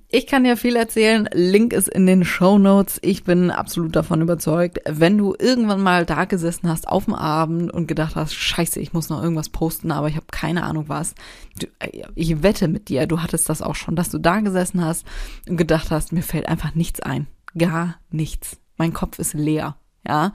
Ich 0.08 0.26
kann 0.26 0.44
dir 0.44 0.56
viel 0.56 0.76
erzählen. 0.76 1.28
Link 1.32 1.72
ist 1.72 1.88
in 1.88 2.06
den 2.06 2.24
Show 2.24 2.58
Notes. 2.58 2.98
Ich 3.02 3.24
bin 3.24 3.50
absolut 3.50 3.94
davon 3.96 4.20
überzeugt, 4.20 4.78
wenn 4.86 5.18
du 5.18 5.34
irgendwann 5.38 5.80
mal 5.80 6.06
da 6.06 6.24
gesessen 6.24 6.68
hast 6.68 6.88
auf 6.88 7.06
dem 7.06 7.14
Abend 7.14 7.72
und 7.72 7.86
gedacht 7.86 8.16
hast, 8.16 8.34
scheiße, 8.34 8.80
ich 8.80 8.92
muss 8.92 9.08
noch 9.08 9.22
irgendwas 9.22 9.48
posten, 9.48 9.92
aber 9.92 10.08
ich 10.08 10.16
habe 10.16 10.26
keine 10.30 10.64
Ahnung 10.64 10.84
was. 10.88 11.14
Du, 11.58 11.66
ich 12.14 12.42
wette 12.42 12.68
mit 12.68 12.88
dir, 12.88 13.06
du 13.06 13.22
hattest 13.22 13.48
das 13.48 13.62
auch 13.62 13.74
schon, 13.74 13.96
dass 13.96 14.10
du 14.10 14.18
da 14.18 14.40
gesessen 14.40 14.84
hast 14.84 15.06
und 15.48 15.56
gedacht 15.56 15.90
hast, 15.90 16.12
mir 16.12 16.22
fällt 16.22 16.48
einfach 16.48 16.74
nichts 16.74 17.00
ein. 17.00 17.26
Gar 17.56 17.96
nichts. 18.10 18.58
Mein 18.76 18.92
Kopf 18.92 19.18
ist 19.18 19.34
leer. 19.34 19.76
Ja. 20.06 20.32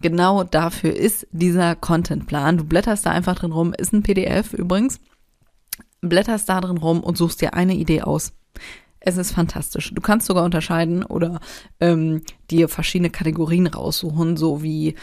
Genau 0.00 0.44
dafür 0.44 0.94
ist 0.94 1.26
dieser 1.32 1.76
Contentplan. 1.76 2.58
Du 2.58 2.64
blätterst 2.64 3.06
da 3.06 3.10
einfach 3.10 3.36
drin 3.36 3.52
rum, 3.52 3.72
ist 3.72 3.92
ein 3.92 4.02
PDF 4.02 4.52
übrigens. 4.52 5.00
Blätterst 6.00 6.48
da 6.48 6.60
drin 6.60 6.76
rum 6.76 7.00
und 7.00 7.16
suchst 7.16 7.40
dir 7.40 7.54
eine 7.54 7.74
Idee 7.74 8.02
aus 8.02 8.32
es 9.00 9.16
ist 9.16 9.32
fantastisch. 9.32 9.92
Du 9.92 10.00
kannst 10.00 10.26
sogar 10.26 10.44
unterscheiden 10.44 11.04
oder 11.04 11.40
ähm, 11.80 12.22
dir 12.50 12.68
verschiedene 12.68 13.10
Kategorien 13.10 13.66
raussuchen, 13.66 14.36
so 14.36 14.62
wie 14.62 14.94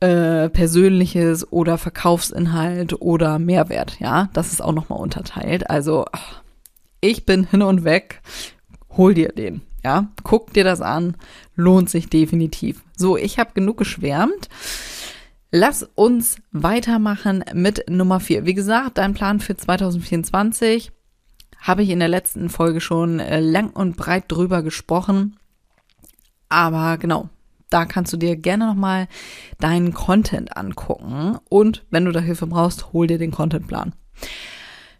äh, 0.00 0.48
persönliches 0.50 1.50
oder 1.50 1.78
Verkaufsinhalt 1.78 3.00
oder 3.00 3.38
Mehrwert. 3.38 3.98
Ja, 4.00 4.28
das 4.34 4.52
ist 4.52 4.62
auch 4.62 4.72
nochmal 4.72 5.00
unterteilt. 5.00 5.70
Also 5.70 6.04
ich 7.00 7.24
bin 7.24 7.44
hin 7.44 7.62
und 7.62 7.84
weg. 7.84 8.20
Hol 8.96 9.14
dir 9.14 9.28
den. 9.28 9.62
Ja, 9.82 10.08
guck 10.24 10.52
dir 10.52 10.64
das 10.64 10.80
an. 10.80 11.16
Lohnt 11.54 11.88
sich 11.88 12.08
definitiv. 12.08 12.84
So, 12.96 13.16
ich 13.16 13.38
habe 13.38 13.52
genug 13.54 13.78
geschwärmt. 13.78 14.48
Lass 15.50 15.82
uns 15.94 16.36
weitermachen 16.52 17.42
mit 17.54 17.88
Nummer 17.88 18.20
vier. 18.20 18.44
Wie 18.44 18.54
gesagt, 18.54 18.98
dein 18.98 19.14
Plan 19.14 19.40
für 19.40 19.56
2024 19.56 20.92
habe 21.58 21.82
ich 21.82 21.90
in 21.90 21.98
der 21.98 22.08
letzten 22.08 22.48
Folge 22.48 22.80
schon 22.80 23.20
äh, 23.20 23.40
lang 23.40 23.70
und 23.70 23.96
breit 23.96 24.24
drüber 24.28 24.62
gesprochen. 24.62 25.36
Aber 26.48 26.96
genau, 26.98 27.28
da 27.70 27.84
kannst 27.84 28.12
du 28.12 28.16
dir 28.16 28.36
gerne 28.36 28.66
nochmal 28.66 29.08
deinen 29.58 29.92
Content 29.92 30.56
angucken. 30.56 31.38
Und 31.48 31.84
wenn 31.90 32.04
du 32.04 32.12
da 32.12 32.20
Hilfe 32.20 32.46
brauchst, 32.46 32.92
hol 32.92 33.06
dir 33.06 33.18
den 33.18 33.30
Contentplan. 33.30 33.94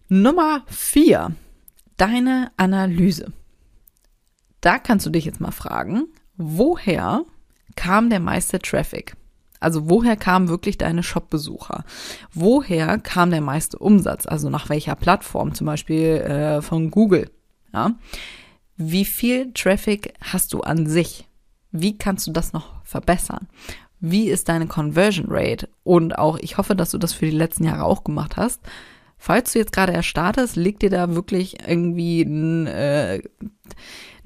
Nummer 0.08 0.62
vier, 0.66 1.32
deine 1.96 2.50
Analyse. 2.56 3.32
Da 4.60 4.78
kannst 4.78 5.06
du 5.06 5.10
dich 5.10 5.24
jetzt 5.24 5.40
mal 5.40 5.52
fragen, 5.52 6.06
woher 6.36 7.24
kam 7.76 8.10
der 8.10 8.20
meiste 8.20 8.58
Traffic? 8.58 9.16
Also 9.60 9.88
woher 9.88 10.16
kamen 10.16 10.48
wirklich 10.48 10.78
deine 10.78 11.02
Shop-Besucher? 11.02 11.84
Woher 12.32 12.98
kam 12.98 13.30
der 13.30 13.40
meiste 13.40 13.78
Umsatz? 13.78 14.26
Also 14.26 14.50
nach 14.50 14.68
welcher 14.68 14.94
Plattform? 14.94 15.54
Zum 15.54 15.66
Beispiel 15.66 16.18
äh, 16.18 16.62
von 16.62 16.90
Google. 16.90 17.30
Ja? 17.72 17.92
Wie 18.76 19.04
viel 19.04 19.52
Traffic 19.52 20.14
hast 20.20 20.52
du 20.52 20.60
an 20.60 20.86
sich? 20.86 21.28
Wie 21.72 21.98
kannst 21.98 22.26
du 22.26 22.32
das 22.32 22.52
noch 22.52 22.84
verbessern? 22.84 23.48
Wie 24.00 24.28
ist 24.28 24.48
deine 24.48 24.66
Conversion 24.66 25.26
Rate? 25.28 25.68
Und 25.82 26.16
auch, 26.16 26.38
ich 26.38 26.56
hoffe, 26.56 26.76
dass 26.76 26.92
du 26.92 26.98
das 26.98 27.12
für 27.12 27.26
die 27.26 27.36
letzten 27.36 27.64
Jahre 27.64 27.84
auch 27.84 28.04
gemacht 28.04 28.36
hast. 28.36 28.60
Falls 29.16 29.52
du 29.52 29.58
jetzt 29.58 29.72
gerade 29.72 29.92
erst 29.92 30.08
startest, 30.08 30.54
leg 30.54 30.78
dir 30.78 30.90
da 30.90 31.14
wirklich 31.14 31.68
irgendwie 31.68 32.22
ein, 32.22 32.68
äh, 32.68 33.20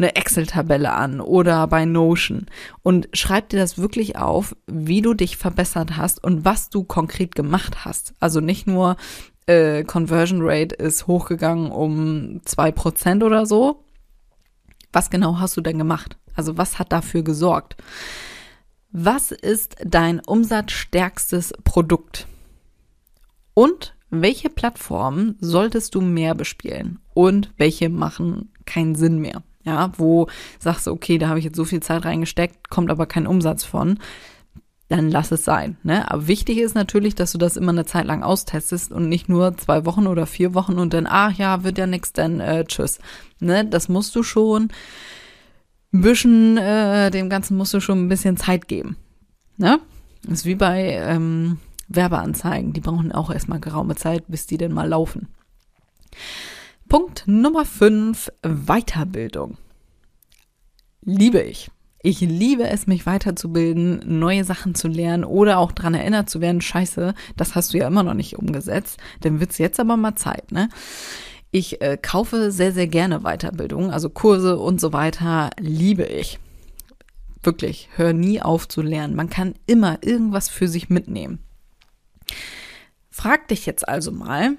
eine 0.03 0.17
Excel-Tabelle 0.17 0.93
an 0.93 1.21
oder 1.21 1.67
bei 1.67 1.85
Notion 1.85 2.47
und 2.83 3.09
schreib 3.13 3.49
dir 3.49 3.59
das 3.59 3.79
wirklich 3.79 4.17
auf, 4.17 4.57
wie 4.67 5.03
du 5.03 5.15
dich 5.15 5.37
verbessert 5.37 5.97
hast 5.97 6.23
und 6.23 6.45
was 6.45 6.71
du 6.71 6.85
konkret 6.85 7.35
gemacht 7.35 7.85
hast. 7.85 8.15
Also 8.21 8.41
nicht 8.41 8.67
nur 8.67 8.97
äh, 9.47 9.85
Conversion 9.85 10.41
Rate 10.43 10.75
ist 10.75 11.07
hochgegangen 11.07 11.71
um 11.71 12.41
zwei 12.45 12.73
Prozent 12.73 13.23
oder 13.23 13.47
so. 13.47 13.85
Was 14.93 15.11
genau 15.11 15.39
hast 15.39 15.57
du 15.57 15.61
denn 15.61 15.79
gemacht? 15.79 16.17
Also 16.35 16.59
was 16.59 16.79
hat 16.79 16.93
dafür 16.93 17.23
gesorgt? 17.23 17.77
Was 18.91 19.31
ist 19.31 19.77
dein 19.85 20.21
umsatzstärkstes 20.21 21.55
Produkt? 21.65 22.27
Und 23.55 23.95
welche 24.11 24.51
Plattformen 24.51 25.37
solltest 25.41 25.95
du 25.95 26.03
mehr 26.03 26.35
bespielen 26.35 26.99
und 27.15 27.51
welche 27.57 27.89
machen 27.89 28.53
keinen 28.67 28.95
Sinn 28.95 29.19
mehr? 29.19 29.43
Ja, 29.65 29.93
wo 29.97 30.29
sagst 30.59 30.87
du, 30.87 30.93
okay, 30.93 31.19
da 31.19 31.29
habe 31.29 31.39
ich 31.39 31.45
jetzt 31.45 31.57
so 31.57 31.65
viel 31.65 31.81
Zeit 31.81 32.05
reingesteckt, 32.05 32.69
kommt 32.71 32.91
aber 32.91 33.07
kein 33.07 33.27
Umsatz 33.27 33.65
von, 33.65 33.99
dann 34.89 35.11
lass 35.11 35.33
es 35.33 35.45
sein. 35.45 35.79
Ne? 35.83 36.11
Aber 36.11 36.29
wichtig 36.29 36.59
ist 36.59 36.75
natürlich, 36.75 37.15
dass 37.15 37.33
du 37.33 37.39
das 37.39 37.57
immer 37.57 37.73
eine 37.73 37.87
Zeit 37.87 38.05
lang 38.05 38.23
austestest 38.23 38.93
und 38.93 39.09
nicht 39.09 39.29
nur 39.29 39.57
zwei 39.57 39.87
Wochen 39.87 40.07
oder 40.07 40.27
vier 40.27 40.55
Wochen 40.55 40.79
und 40.79 40.93
dann, 40.93 41.07
ach 41.09 41.33
ja, 41.33 41.65
wird 41.65 41.79
ja 41.79 41.87
nix, 41.87 42.13
dann 42.13 42.41
äh, 42.41 42.65
tschüss. 42.65 42.99
Ne? 43.41 43.65
Das 43.65 43.89
musst 43.89 44.15
du 44.15 44.23
schon 44.23 44.69
ein 45.95 46.01
bisschen, 46.03 46.59
äh, 46.59 47.11
dem 47.11 47.31
Ganzen 47.31 47.57
musst 47.57 47.73
du 47.73 47.81
schon 47.81 48.05
ein 48.05 48.09
bisschen 48.09 48.37
Zeit 48.37 48.69
geben. 48.69 48.97
Ne? 49.57 49.79
Das 50.25 50.41
ist 50.41 50.45
wie 50.45 50.55
bei 50.55 50.91
ähm, 51.03 51.59
Werbeanzeigen, 51.89 52.73
die 52.73 52.81
brauchen 52.81 53.13
auch 53.13 53.31
erstmal 53.31 53.61
geraume 53.61 53.97
Zeit, 53.97 54.25
bis 54.29 54.47
die 54.47 54.59
denn 54.59 54.73
mal 54.73 54.89
laufen. 54.89 55.29
Punkt 56.93 57.25
Nummer 57.27 57.65
5, 57.65 58.31
Weiterbildung. 58.43 59.57
Liebe 61.01 61.41
ich. 61.41 61.71
Ich 62.03 62.21
liebe 62.21 62.69
es, 62.69 62.87
mich 62.87 63.07
weiterzubilden, 63.07 64.03
neue 64.19 64.45
Sachen 64.45 64.75
zu 64.75 64.89
lernen 64.89 65.25
oder 65.25 65.57
auch 65.57 65.73
dran 65.73 65.95
erinnert 65.95 66.29
zu 66.29 66.43
werden, 66.43 66.61
scheiße, 66.61 67.15
das 67.35 67.55
hast 67.55 67.73
du 67.73 67.79
ja 67.79 67.87
immer 67.87 68.03
noch 68.03 68.13
nicht 68.13 68.37
umgesetzt, 68.37 68.99
dann 69.23 69.41
wird's 69.41 69.57
jetzt 69.57 69.81
aber 69.81 69.97
mal 69.97 70.17
Zeit, 70.17 70.53
ne? 70.53 70.69
Ich 71.51 71.81
äh, 71.81 71.97
kaufe 71.97 72.53
sehr, 72.53 72.73
sehr 72.73 72.89
gerne 72.89 73.21
Weiterbildung, 73.21 73.91
also 73.91 74.11
Kurse 74.11 74.59
und 74.59 74.79
so 74.79 74.93
weiter, 74.93 75.49
liebe 75.59 76.05
ich. 76.05 76.41
Wirklich, 77.43 77.89
hör 77.97 78.13
nie 78.13 78.43
auf 78.43 78.69
zu 78.69 78.83
lernen. 78.83 79.17
Man 79.17 79.31
kann 79.31 79.55
immer 79.65 79.97
irgendwas 80.03 80.51
für 80.51 80.69
sich 80.69 80.91
mitnehmen. 80.91 81.39
Frag 83.09 83.49
dich 83.49 83.65
jetzt 83.65 83.89
also 83.89 84.13
mal, 84.13 84.59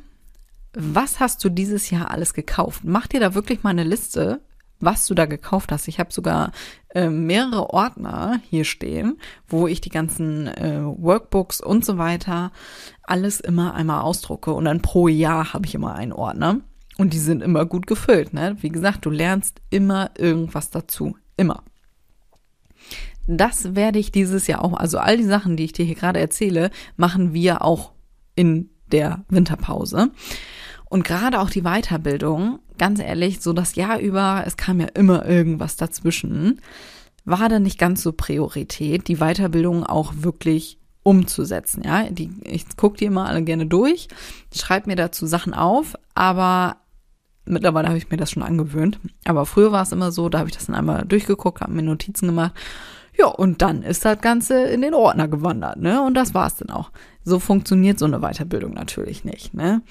was 0.73 1.19
hast 1.19 1.43
du 1.43 1.49
dieses 1.49 1.89
Jahr 1.89 2.11
alles 2.11 2.33
gekauft? 2.33 2.81
Mach 2.83 3.07
dir 3.07 3.19
da 3.19 3.35
wirklich 3.35 3.63
mal 3.63 3.71
eine 3.71 3.83
Liste, 3.83 4.41
was 4.79 5.05
du 5.05 5.13
da 5.13 5.25
gekauft 5.25 5.71
hast. 5.71 5.87
Ich 5.87 5.99
habe 5.99 6.11
sogar 6.11 6.51
äh, 6.89 7.09
mehrere 7.09 7.69
Ordner 7.69 8.39
hier 8.49 8.65
stehen, 8.65 9.17
wo 9.47 9.67
ich 9.67 9.81
die 9.81 9.89
ganzen 9.89 10.47
äh, 10.47 10.81
Workbooks 10.83 11.61
und 11.61 11.85
so 11.85 11.97
weiter 11.97 12.51
alles 13.03 13.39
immer 13.39 13.75
einmal 13.75 14.01
ausdrucke 14.01 14.53
und 14.53 14.65
dann 14.65 14.81
pro 14.81 15.07
Jahr 15.07 15.53
habe 15.53 15.65
ich 15.65 15.75
immer 15.75 15.95
einen 15.95 16.13
Ordner 16.13 16.59
und 16.97 17.13
die 17.13 17.19
sind 17.19 17.41
immer 17.41 17.65
gut 17.65 17.87
gefüllt. 17.87 18.33
Ne? 18.33 18.57
Wie 18.61 18.69
gesagt, 18.69 19.05
du 19.05 19.09
lernst 19.09 19.61
immer 19.69 20.11
irgendwas 20.17 20.69
dazu, 20.69 21.17
immer. 21.37 21.63
Das 23.25 23.75
werde 23.75 23.99
ich 23.99 24.11
dieses 24.11 24.47
Jahr 24.47 24.63
auch, 24.63 24.73
also 24.73 24.97
all 24.97 25.17
die 25.17 25.23
Sachen, 25.23 25.55
die 25.55 25.63
ich 25.63 25.73
dir 25.73 25.85
hier 25.85 25.95
gerade 25.95 26.19
erzähle, 26.19 26.71
machen 26.97 27.33
wir 27.33 27.61
auch 27.61 27.93
in 28.35 28.69
der 28.93 29.25
Winterpause. 29.27 30.11
Und 30.85 31.03
gerade 31.03 31.39
auch 31.39 31.49
die 31.49 31.63
Weiterbildung, 31.63 32.59
ganz 32.77 32.99
ehrlich, 32.99 33.41
so 33.41 33.51
das 33.51 33.75
Jahr 33.75 33.99
über, 33.99 34.43
es 34.45 34.57
kam 34.57 34.79
ja 34.79 34.87
immer 34.93 35.25
irgendwas 35.25 35.75
dazwischen, 35.75 36.61
war 37.25 37.49
da 37.49 37.59
nicht 37.59 37.79
ganz 37.79 38.03
so 38.03 38.11
Priorität, 38.11 39.07
die 39.07 39.17
Weiterbildung 39.17 39.85
auch 39.85 40.13
wirklich 40.17 40.77
umzusetzen. 41.01 41.83
Ja, 41.83 42.03
die, 42.09 42.29
ich 42.43 42.77
gucke 42.77 42.97
die 42.97 43.05
immer 43.05 43.27
alle 43.27 43.43
gerne 43.43 43.65
durch, 43.65 44.07
schreibe 44.53 44.89
mir 44.89 44.95
dazu 44.95 45.25
Sachen 45.25 45.53
auf, 45.53 45.95
aber 46.13 46.77
mittlerweile 47.45 47.87
habe 47.87 47.97
ich 47.97 48.09
mir 48.09 48.17
das 48.17 48.31
schon 48.31 48.43
angewöhnt. 48.43 48.99
Aber 49.25 49.45
früher 49.45 49.71
war 49.71 49.81
es 49.81 49.91
immer 49.91 50.11
so, 50.11 50.29
da 50.29 50.39
habe 50.39 50.49
ich 50.49 50.55
das 50.55 50.67
dann 50.67 50.75
einmal 50.75 51.05
durchgeguckt, 51.05 51.61
habe 51.61 51.73
mir 51.73 51.81
Notizen 51.81 52.27
gemacht 52.27 52.53
ja, 53.17 53.27
und 53.27 53.61
dann 53.61 53.83
ist 53.83 54.05
das 54.05 54.19
Ganze 54.21 54.63
in 54.63 54.81
den 54.81 54.93
Ordner 54.93 55.27
gewandert, 55.27 55.77
ne? 55.77 56.01
Und 56.01 56.15
das 56.15 56.33
war's 56.33 56.55
dann 56.55 56.69
auch. 56.69 56.91
So 57.23 57.39
funktioniert 57.39 57.99
so 57.99 58.05
eine 58.05 58.19
Weiterbildung 58.19 58.73
natürlich 58.73 59.23
nicht, 59.23 59.53
ne? 59.53 59.81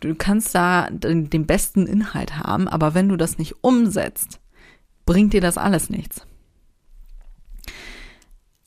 Du 0.00 0.14
kannst 0.14 0.54
da 0.54 0.88
den, 0.90 1.30
den 1.30 1.46
besten 1.46 1.86
Inhalt 1.86 2.38
haben, 2.38 2.68
aber 2.68 2.94
wenn 2.94 3.08
du 3.08 3.16
das 3.16 3.38
nicht 3.38 3.62
umsetzt, 3.62 4.40
bringt 5.06 5.32
dir 5.32 5.40
das 5.40 5.58
alles 5.58 5.90
nichts. 5.90 6.26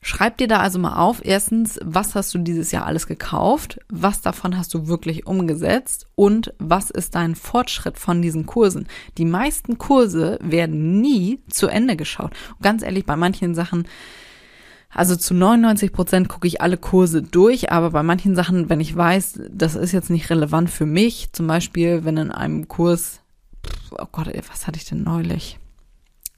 Schreib 0.06 0.36
dir 0.36 0.46
da 0.46 0.60
also 0.60 0.78
mal 0.78 0.94
auf, 0.94 1.20
erstens, 1.24 1.80
was 1.82 2.14
hast 2.14 2.32
du 2.32 2.38
dieses 2.38 2.70
Jahr 2.70 2.86
alles 2.86 3.08
gekauft, 3.08 3.80
was 3.88 4.20
davon 4.20 4.56
hast 4.56 4.72
du 4.72 4.86
wirklich 4.86 5.26
umgesetzt 5.26 6.06
und 6.14 6.54
was 6.60 6.90
ist 6.90 7.16
dein 7.16 7.34
Fortschritt 7.34 7.98
von 7.98 8.22
diesen 8.22 8.46
Kursen. 8.46 8.86
Die 9.18 9.24
meisten 9.24 9.78
Kurse 9.78 10.38
werden 10.40 11.00
nie 11.00 11.40
zu 11.50 11.66
Ende 11.66 11.96
geschaut. 11.96 12.30
Und 12.52 12.62
ganz 12.62 12.84
ehrlich, 12.84 13.04
bei 13.04 13.16
manchen 13.16 13.56
Sachen, 13.56 13.88
also 14.90 15.16
zu 15.16 15.34
99 15.34 15.92
Prozent 15.92 16.28
gucke 16.28 16.46
ich 16.46 16.60
alle 16.60 16.76
Kurse 16.76 17.20
durch, 17.20 17.72
aber 17.72 17.90
bei 17.90 18.04
manchen 18.04 18.36
Sachen, 18.36 18.70
wenn 18.70 18.78
ich 18.78 18.96
weiß, 18.96 19.40
das 19.50 19.74
ist 19.74 19.90
jetzt 19.90 20.10
nicht 20.10 20.30
relevant 20.30 20.70
für 20.70 20.86
mich, 20.86 21.32
zum 21.32 21.48
Beispiel, 21.48 22.04
wenn 22.04 22.16
in 22.16 22.30
einem 22.30 22.68
Kurs, 22.68 23.22
oh 23.90 24.06
Gott, 24.12 24.28
was 24.48 24.68
hatte 24.68 24.78
ich 24.78 24.84
denn 24.84 25.02
neulich? 25.02 25.58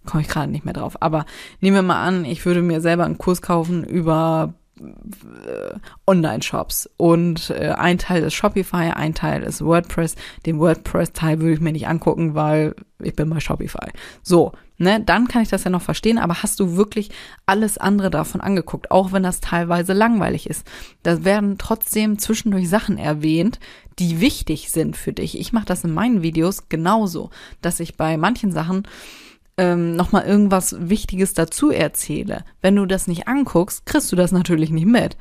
Komme 0.09 0.23
ich 0.23 0.29
gerade 0.29 0.51
nicht 0.51 0.65
mehr 0.65 0.75
drauf. 0.75 1.01
Aber 1.03 1.27
nehmen 1.61 1.77
wir 1.77 1.83
mal 1.83 2.03
an, 2.03 2.25
ich 2.25 2.47
würde 2.47 2.63
mir 2.63 2.81
selber 2.81 3.05
einen 3.05 3.19
Kurs 3.19 3.43
kaufen 3.43 3.85
über 3.85 4.55
äh, 4.81 5.75
Online-Shops 6.07 6.89
und 6.97 7.51
äh, 7.51 7.75
ein 7.77 7.99
Teil 7.99 8.23
ist 8.23 8.35
Shopify, 8.35 8.93
ein 8.95 9.15
Teil 9.15 9.43
ist 9.43 9.63
WordPress. 9.63 10.15
Den 10.47 10.59
WordPress-Teil 10.59 11.41
würde 11.41 11.55
ich 11.55 11.61
mir 11.61 11.73
nicht 11.73 11.89
angucken, 11.89 12.35
weil 12.35 12.75
ich 13.03 13.15
bin 13.15 13.29
bei 13.29 13.41
Shopify. 13.41 13.91
So, 14.23 14.53
ne, 14.79 15.03
dann 15.05 15.29
kann 15.29 15.43
ich 15.43 15.51
das 15.51 15.65
ja 15.65 15.71
noch 15.71 15.83
verstehen, 15.83 16.19
aber 16.19 16.43
hast 16.43 16.59
du 16.59 16.77
wirklich 16.77 17.11
alles 17.45 17.77
andere 17.77 18.09
davon 18.09 18.41
angeguckt, 18.41 18.91
auch 18.91 19.13
wenn 19.13 19.23
das 19.23 19.41
teilweise 19.41 19.93
langweilig 19.93 20.49
ist? 20.49 20.67
Da 21.03 21.25
werden 21.25 21.59
trotzdem 21.59 22.19
zwischendurch 22.19 22.69
Sachen 22.71 22.97
erwähnt, 22.97 23.61
die 23.99 24.21
wichtig 24.21 24.71
sind 24.71 24.97
für 24.97 25.13
dich. 25.13 25.39
Ich 25.39 25.53
mache 25.53 25.67
das 25.67 25.85
in 25.85 25.93
meinen 25.93 26.23
Videos 26.23 26.69
genauso, 26.71 27.31
dass 27.61 27.81
ich 27.81 27.97
bei 27.97 28.17
manchen 28.17 28.53
Sachen 28.53 28.85
ähm, 29.59 29.97
nochmal 29.97 30.25
irgendwas 30.25 30.77
Wichtiges 30.79 31.35
dazu 31.35 31.71
erzähle. 31.71 32.45
Wenn 32.63 32.77
du 32.77 32.87
das 32.87 33.07
nicht 33.07 33.29
anguckst, 33.29 33.85
kriegst 33.85 34.11
du 34.11 34.17
das 34.17 34.33
natürlich 34.33 34.71
nicht 34.71 34.87
mit. 34.87 35.17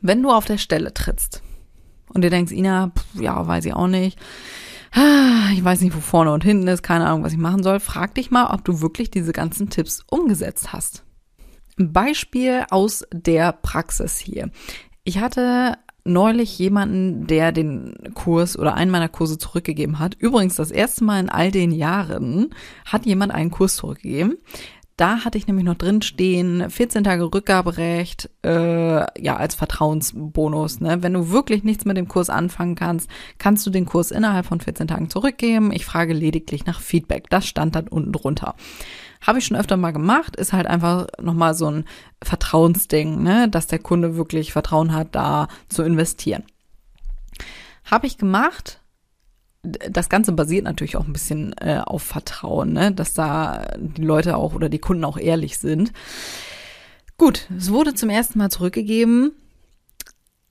Wenn 0.00 0.22
du 0.22 0.30
auf 0.30 0.46
der 0.46 0.58
Stelle 0.58 0.94
trittst 0.94 1.42
und 2.14 2.22
dir 2.22 2.30
denkst, 2.30 2.52
Ina, 2.52 2.92
pff, 2.96 3.20
ja, 3.20 3.46
weiß 3.46 3.66
ich 3.66 3.74
auch 3.74 3.88
nicht, 3.88 4.18
ah, 4.92 5.50
ich 5.52 5.62
weiß 5.62 5.80
nicht, 5.82 5.94
wo 5.94 6.00
vorne 6.00 6.32
und 6.32 6.44
hinten 6.44 6.68
ist, 6.68 6.82
keine 6.82 7.06
Ahnung, 7.06 7.22
was 7.22 7.32
ich 7.32 7.38
machen 7.38 7.62
soll, 7.62 7.80
frag 7.80 8.14
dich 8.14 8.30
mal, 8.30 8.46
ob 8.54 8.64
du 8.64 8.80
wirklich 8.80 9.10
diese 9.10 9.32
ganzen 9.32 9.68
Tipps 9.68 10.04
umgesetzt 10.08 10.72
hast. 10.72 11.04
Beispiel 11.76 12.64
aus 12.70 13.04
der 13.12 13.52
Praxis 13.52 14.18
hier. 14.18 14.50
Ich 15.04 15.18
hatte 15.18 15.76
neulich 16.04 16.58
jemanden, 16.58 17.26
der 17.26 17.52
den 17.52 17.94
Kurs 18.14 18.58
oder 18.58 18.74
einen 18.74 18.90
meiner 18.90 19.08
Kurse 19.08 19.38
zurückgegeben 19.38 19.98
hat. 19.98 20.14
Übrigens 20.14 20.56
das 20.56 20.70
erste 20.70 21.04
Mal 21.04 21.20
in 21.20 21.28
all 21.28 21.50
den 21.50 21.72
Jahren 21.72 22.50
hat 22.84 23.06
jemand 23.06 23.32
einen 23.32 23.50
Kurs 23.50 23.76
zurückgegeben. 23.76 24.36
Da 25.00 25.24
hatte 25.24 25.38
ich 25.38 25.46
nämlich 25.46 25.64
noch 25.64 25.76
drin 25.76 26.02
stehen, 26.02 26.68
14 26.68 27.04
Tage 27.04 27.32
Rückgaberecht, 27.32 28.28
äh, 28.44 29.22
ja, 29.22 29.36
als 29.38 29.54
Vertrauensbonus. 29.54 30.80
Ne? 30.80 31.02
Wenn 31.02 31.14
du 31.14 31.30
wirklich 31.30 31.64
nichts 31.64 31.86
mit 31.86 31.96
dem 31.96 32.06
Kurs 32.06 32.28
anfangen 32.28 32.74
kannst, 32.74 33.08
kannst 33.38 33.66
du 33.66 33.70
den 33.70 33.86
Kurs 33.86 34.10
innerhalb 34.10 34.44
von 34.44 34.60
14 34.60 34.88
Tagen 34.88 35.08
zurückgeben. 35.08 35.72
Ich 35.72 35.86
frage 35.86 36.12
lediglich 36.12 36.66
nach 36.66 36.82
Feedback. 36.82 37.30
Das 37.30 37.46
stand 37.46 37.76
dann 37.76 37.88
unten 37.88 38.12
drunter. 38.12 38.56
Habe 39.20 39.38
ich 39.38 39.44
schon 39.44 39.56
öfter 39.56 39.76
mal 39.76 39.92
gemacht, 39.92 40.36
ist 40.36 40.52
halt 40.52 40.66
einfach 40.66 41.06
nochmal 41.20 41.54
so 41.54 41.70
ein 41.70 41.84
Vertrauensding, 42.22 43.22
ne? 43.22 43.48
dass 43.48 43.66
der 43.66 43.78
Kunde 43.78 44.16
wirklich 44.16 44.52
Vertrauen 44.52 44.94
hat, 44.94 45.08
da 45.14 45.48
zu 45.68 45.82
investieren. 45.82 46.44
Habe 47.84 48.06
ich 48.06 48.16
gemacht. 48.16 48.80
Das 49.62 50.08
Ganze 50.08 50.32
basiert 50.32 50.64
natürlich 50.64 50.96
auch 50.96 51.06
ein 51.06 51.12
bisschen 51.12 51.54
äh, 51.58 51.82
auf 51.84 52.02
Vertrauen, 52.02 52.72
ne? 52.72 52.92
dass 52.92 53.12
da 53.12 53.66
die 53.78 54.02
Leute 54.02 54.36
auch 54.36 54.54
oder 54.54 54.70
die 54.70 54.78
Kunden 54.78 55.04
auch 55.04 55.18
ehrlich 55.18 55.58
sind. 55.58 55.92
Gut, 57.18 57.46
es 57.54 57.70
wurde 57.70 57.92
zum 57.92 58.08
ersten 58.08 58.38
Mal 58.38 58.50
zurückgegeben. 58.50 59.32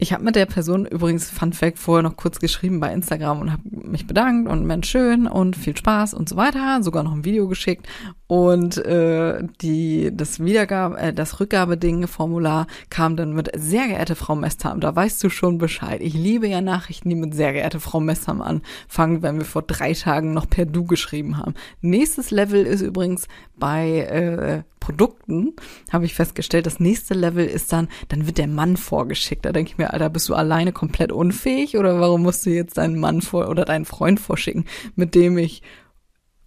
Ich 0.01 0.13
habe 0.13 0.24
mit 0.24 0.38
der 0.38 0.46
Person 0.46 0.86
übrigens 0.86 1.29
Fun 1.29 1.51
Fact 1.51 1.77
vorher 1.77 2.03
noch 2.03 2.15
kurz 2.15 2.39
geschrieben 2.39 2.79
bei 2.79 2.94
Instagram 2.94 3.41
und 3.41 3.51
habe 3.51 3.63
mich 3.70 4.08
bedankt 4.08 4.50
und 4.50 4.65
Mensch 4.65 4.89
schön 4.89 5.27
und 5.27 5.58
viel 5.58 5.75
Spaß 5.75 6.13
und 6.13 6.29
so 6.29 6.38
weiter, 6.38 6.82
sogar 6.84 7.03
noch 7.03 7.12
ein 7.12 7.25
Video 7.25 7.50
geschickt 7.50 7.86
und 8.25 8.77
äh, 8.77 9.44
die 9.60 10.12
das 10.13 10.39
Wiedergabe 10.39 10.98
äh, 10.98 11.13
das 11.13 11.41
Rückgabeding 11.41 12.08
Formular 12.08 12.68
kam 12.89 13.18
dann 13.18 13.34
mit 13.34 13.51
sehr 13.58 13.89
geehrte 13.89 14.15
Frau 14.15 14.36
Mestham, 14.36 14.79
da 14.79 14.96
weißt 14.96 15.22
du 15.22 15.29
schon 15.29 15.58
Bescheid. 15.58 16.00
Ich 16.01 16.13
liebe 16.13 16.48
ja 16.48 16.62
Nachrichten, 16.62 17.10
die 17.10 17.15
mit 17.15 17.36
sehr 17.36 17.51
geehrte 17.51 17.82
Frau 17.82 18.00
Mestham 18.00 18.41
anfangen, 18.41 19.22
wenn 19.22 19.38
wir 19.38 19.46
vor 19.46 19.63
drei 19.63 19.91
Tagen 19.91 20.34
noch 20.34 20.50
per 20.50 20.65
Du 20.65 20.86
geschrieben 20.86 21.36
haben. 21.36 21.56
Nächstes 21.82 22.32
Level 22.32 22.65
ist 22.65 22.79
übrigens 22.79 23.27
bei 23.58 24.00
äh, 24.00 24.63
Produkten 24.89 25.53
habe 25.91 26.06
ich 26.06 26.15
festgestellt, 26.15 26.65
das 26.65 26.79
nächste 26.79 27.13
Level 27.13 27.46
ist 27.46 27.72
dann, 27.72 27.89
dann 28.08 28.25
wird 28.25 28.39
der 28.39 28.48
Mann 28.48 28.75
vorgeschickt. 28.75 29.46
Da 29.46 29.51
denke 29.51 29.72
ich 29.72 29.77
mir, 29.77 29.88
Alter, 29.89 30.10
bist 30.10 30.29
du 30.29 30.36
alleine 30.36 30.72
komplett 30.72 31.12
unfähig 31.12 31.77
oder 31.77 32.00
warum 32.00 32.24
musst 32.24 32.46
du 32.46 32.51
jetzt 32.51 32.77
deinen 32.77 33.00
Mann 33.00 33.22
vor 33.22 33.50
oder 33.50 33.65
deinen 33.65 33.86
Freund 33.86 34.19
vorschicken, 34.19 34.65
mit 34.96 35.15
dem 35.15 35.38
ich 35.38 35.62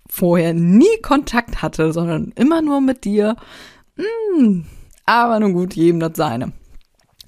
vorher 0.09 0.55
nie 0.55 1.01
Kontakt 1.03 1.63
hatte, 1.63 1.93
sondern 1.93 2.33
immer 2.37 2.63
nur 2.63 2.81
mit 2.81 3.05
dir. 3.05 3.37
Hm, 3.97 4.67
aber 5.07 5.41
nun 5.41 5.53
gut, 5.53 5.75
jedem 5.75 6.01
das 6.01 6.13
seine. 6.17 6.53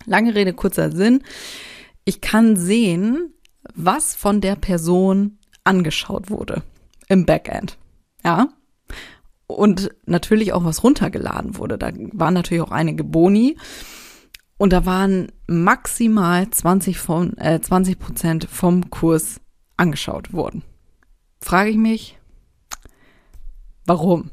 Lange 0.06 0.34
Rede, 0.34 0.52
kurzer 0.52 0.92
Sinn. 0.92 1.22
Ich 2.04 2.20
kann 2.20 2.56
sehen, 2.56 3.32
was 3.74 4.14
von 4.14 4.40
der 4.40 4.56
Person 4.56 5.38
angeschaut 5.64 6.30
wurde 6.30 6.62
im 7.08 7.24
Backend. 7.24 7.78
Ja, 8.22 8.48
und 9.46 9.90
natürlich 10.06 10.52
auch 10.52 10.64
was 10.64 10.82
runtergeladen 10.82 11.56
wurde. 11.58 11.78
Da 11.78 11.90
waren 12.12 12.34
natürlich 12.34 12.62
auch 12.62 12.70
einige 12.70 13.04
Boni 13.04 13.56
und 14.64 14.72
da 14.72 14.86
waren 14.86 15.30
maximal 15.46 16.48
20 16.48 16.98
von 16.98 17.36
äh, 17.36 17.60
20 17.60 17.98
Prozent 17.98 18.48
vom 18.50 18.88
Kurs 18.88 19.40
angeschaut 19.76 20.32
worden. 20.32 20.62
Frage 21.42 21.68
ich 21.68 21.76
mich, 21.76 22.18
warum? 23.84 24.30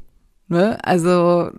Ne? 0.48 0.82
Also 0.82 1.50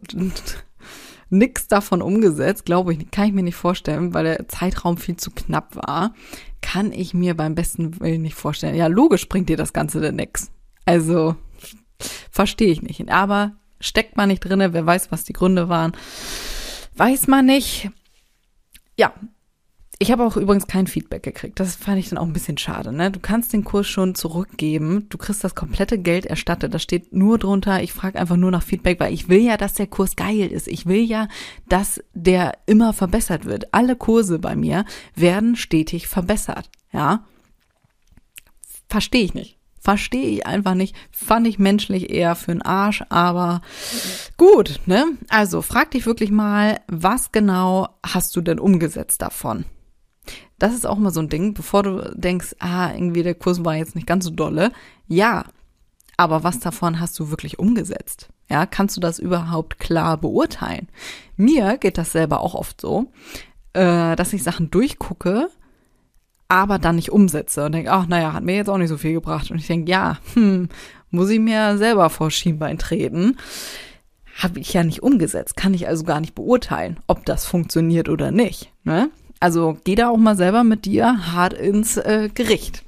nix 1.30 1.68
davon 1.68 2.02
umgesetzt, 2.02 2.66
glaube 2.66 2.94
ich, 2.94 3.12
kann 3.12 3.28
ich 3.28 3.34
mir 3.34 3.44
nicht 3.44 3.56
vorstellen, 3.56 4.16
weil 4.16 4.24
der 4.24 4.48
Zeitraum 4.48 4.98
viel 4.98 5.18
zu 5.18 5.30
knapp 5.30 5.76
war. 5.76 6.16
Kann 6.62 6.92
ich 6.92 7.14
mir 7.14 7.36
beim 7.38 7.54
besten 7.54 8.00
Willen 8.00 8.24
nicht 8.24 8.36
vorstellen. 8.36 8.76
Ja, 8.76 8.88
logisch 8.88 9.30
bringt 9.30 9.50
dir 9.50 9.58
das 9.58 9.74
Ganze 9.74 10.02
denn 10.02 10.16
nix. 10.16 10.50
Also 10.86 11.36
Verstehe 12.32 12.72
ich 12.72 12.82
nicht. 12.82 13.10
Aber 13.12 13.54
steckt 13.80 14.18
man 14.18 14.30
nicht 14.30 14.40
drinne, 14.40 14.74
wer 14.74 14.86
weiß, 14.86 15.12
was 15.12 15.24
die 15.24 15.34
Gründe 15.34 15.70
waren. 15.70 15.94
Weiß 16.96 17.28
man 17.28 17.46
nicht. 17.46 17.90
Ja. 18.98 19.14
Ich 20.00 20.12
habe 20.12 20.26
auch 20.26 20.36
übrigens 20.36 20.68
kein 20.68 20.88
Feedback 20.88 21.24
gekriegt. 21.24 21.60
Das 21.60 21.76
fand 21.76 22.00
ich 22.00 22.10
dann 22.10 22.18
auch 22.18 22.26
ein 22.26 22.34
bisschen 22.34 22.58
schade. 22.58 22.92
Ne? 22.92 23.12
Du 23.12 23.20
kannst 23.20 23.54
den 23.54 23.64
Kurs 23.64 23.88
schon 23.88 24.16
zurückgeben. 24.16 25.08
Du 25.10 25.18
kriegst 25.18 25.44
das 25.44 25.56
komplette 25.56 25.98
Geld 25.98 26.26
erstattet. 26.26 26.74
Da 26.74 26.80
steht 26.80 27.14
nur 27.14 27.38
drunter, 27.38 27.82
ich 27.82 27.94
frage 27.94 28.20
einfach 28.20 28.36
nur 28.36 28.52
nach 28.52 28.64
Feedback, 28.64 29.00
weil 29.00 29.14
ich 29.14 29.30
will 29.30 29.42
ja, 29.42 29.56
dass 29.56 29.76
der 29.76 29.88
Kurs 29.88 30.16
geil 30.16 30.48
ist. 30.48 30.68
Ich 30.68 30.88
will 30.88 31.04
ja, 31.04 31.28
dass 31.70 32.04
der 32.14 32.58
immer 32.66 32.92
verbessert 32.92 33.46
wird. 33.46 33.74
Alle 33.74 33.96
Kurse 33.96 34.40
bei 34.40 34.56
mir 34.56 34.84
werden 35.16 35.56
stetig 35.56 36.08
verbessert. 36.08 36.70
Ja. 36.92 37.26
Verstehe 38.90 39.24
ich 39.24 39.34
nicht. 39.34 39.58
Verstehe 39.84 40.30
ich 40.30 40.48
einfach 40.48 40.76
nicht. 40.76 40.96
Fand 41.12 41.46
ich 41.46 41.60
menschlich 41.60 42.10
eher 42.10 42.36
für 42.36 42.54
den 42.54 42.62
Arsch, 42.62 43.04
aber 43.10 43.62
gut, 44.38 44.80
ne? 44.86 45.06
Also 45.28 45.62
frag 45.62 45.92
dich 45.92 46.06
wirklich 46.06 46.32
mal, 46.32 46.80
was 46.88 47.34
genau 47.34 47.90
hast 48.02 48.34
du 48.38 48.42
denn 48.42 48.60
umgesetzt 48.60 49.22
davon? 49.22 49.66
Das 50.58 50.74
ist 50.74 50.88
auch 50.88 50.98
mal 50.98 51.12
so 51.12 51.20
ein 51.20 51.28
Ding, 51.28 51.54
bevor 51.54 51.84
du 51.84 52.14
denkst, 52.16 52.56
ah, 52.60 52.94
irgendwie 52.94 53.24
der 53.24 53.36
Kurs 53.36 53.66
war 53.66 53.76
jetzt 53.76 53.96
nicht 53.96 54.08
ganz 54.08 54.24
so 54.24 54.32
dolle. 54.32 54.72
Ja, 55.10 55.44
aber 56.16 56.46
was 56.46 56.60
davon 56.60 57.02
hast 57.02 57.20
du 57.20 57.30
wirklich 57.30 57.60
umgesetzt? 57.60 58.30
Ja, 58.50 58.66
kannst 58.66 58.96
du 58.96 59.02
das 59.02 59.20
überhaupt 59.20 59.80
klar 59.80 60.16
beurteilen? 60.16 60.88
Mir 61.36 61.78
geht 61.78 61.98
das 61.98 62.14
selber 62.14 62.40
auch 62.40 62.56
oft 62.56 62.80
so, 62.80 63.12
äh, 63.74 64.16
dass 64.16 64.32
ich 64.32 64.44
Sachen 64.44 64.72
durchgucke 64.72 65.50
aber 66.48 66.80
dann 66.80 66.96
nicht 66.96 67.12
umsetze 67.12 67.66
und 67.66 67.74
denke, 67.74 67.92
ach 67.92 68.08
naja, 68.08 68.34
hat 68.34 68.44
mir 68.44 68.56
jetzt 68.56 68.70
auch 68.70 68.78
nicht 68.78 68.90
so 68.90 68.98
viel 68.98 69.14
gebracht. 69.14 69.52
Und 69.52 69.58
ich 69.58 69.68
denke, 69.68 69.90
ja, 69.90 70.18
hm, 70.34 70.70
muss 71.10 71.30
ich 71.30 71.40
mir 71.40 71.78
selber 71.78 72.10
vor 72.10 72.32
Schienbein 72.32 72.78
treten. 72.78 73.38
Habe 74.38 74.60
ich 74.60 74.74
ja 74.74 74.84
nicht 74.84 75.04
umgesetzt, 75.04 75.56
kann 75.56 75.74
ich 75.74 75.88
also 75.88 76.04
gar 76.04 76.20
nicht 76.20 76.34
beurteilen, 76.34 77.00
ob 77.08 77.26
das 77.26 77.46
funktioniert 77.46 78.10
oder 78.10 78.32
nicht. 78.32 78.72
Ne? 78.84 79.12
Also 79.40 79.78
geh 79.84 79.96
da 79.96 80.10
auch 80.10 80.18
mal 80.18 80.36
selber 80.36 80.64
mit 80.64 80.86
dir 80.86 81.34
hart 81.34 81.54
ins 81.54 81.98
äh, 81.98 82.30
Gericht. 82.34 82.84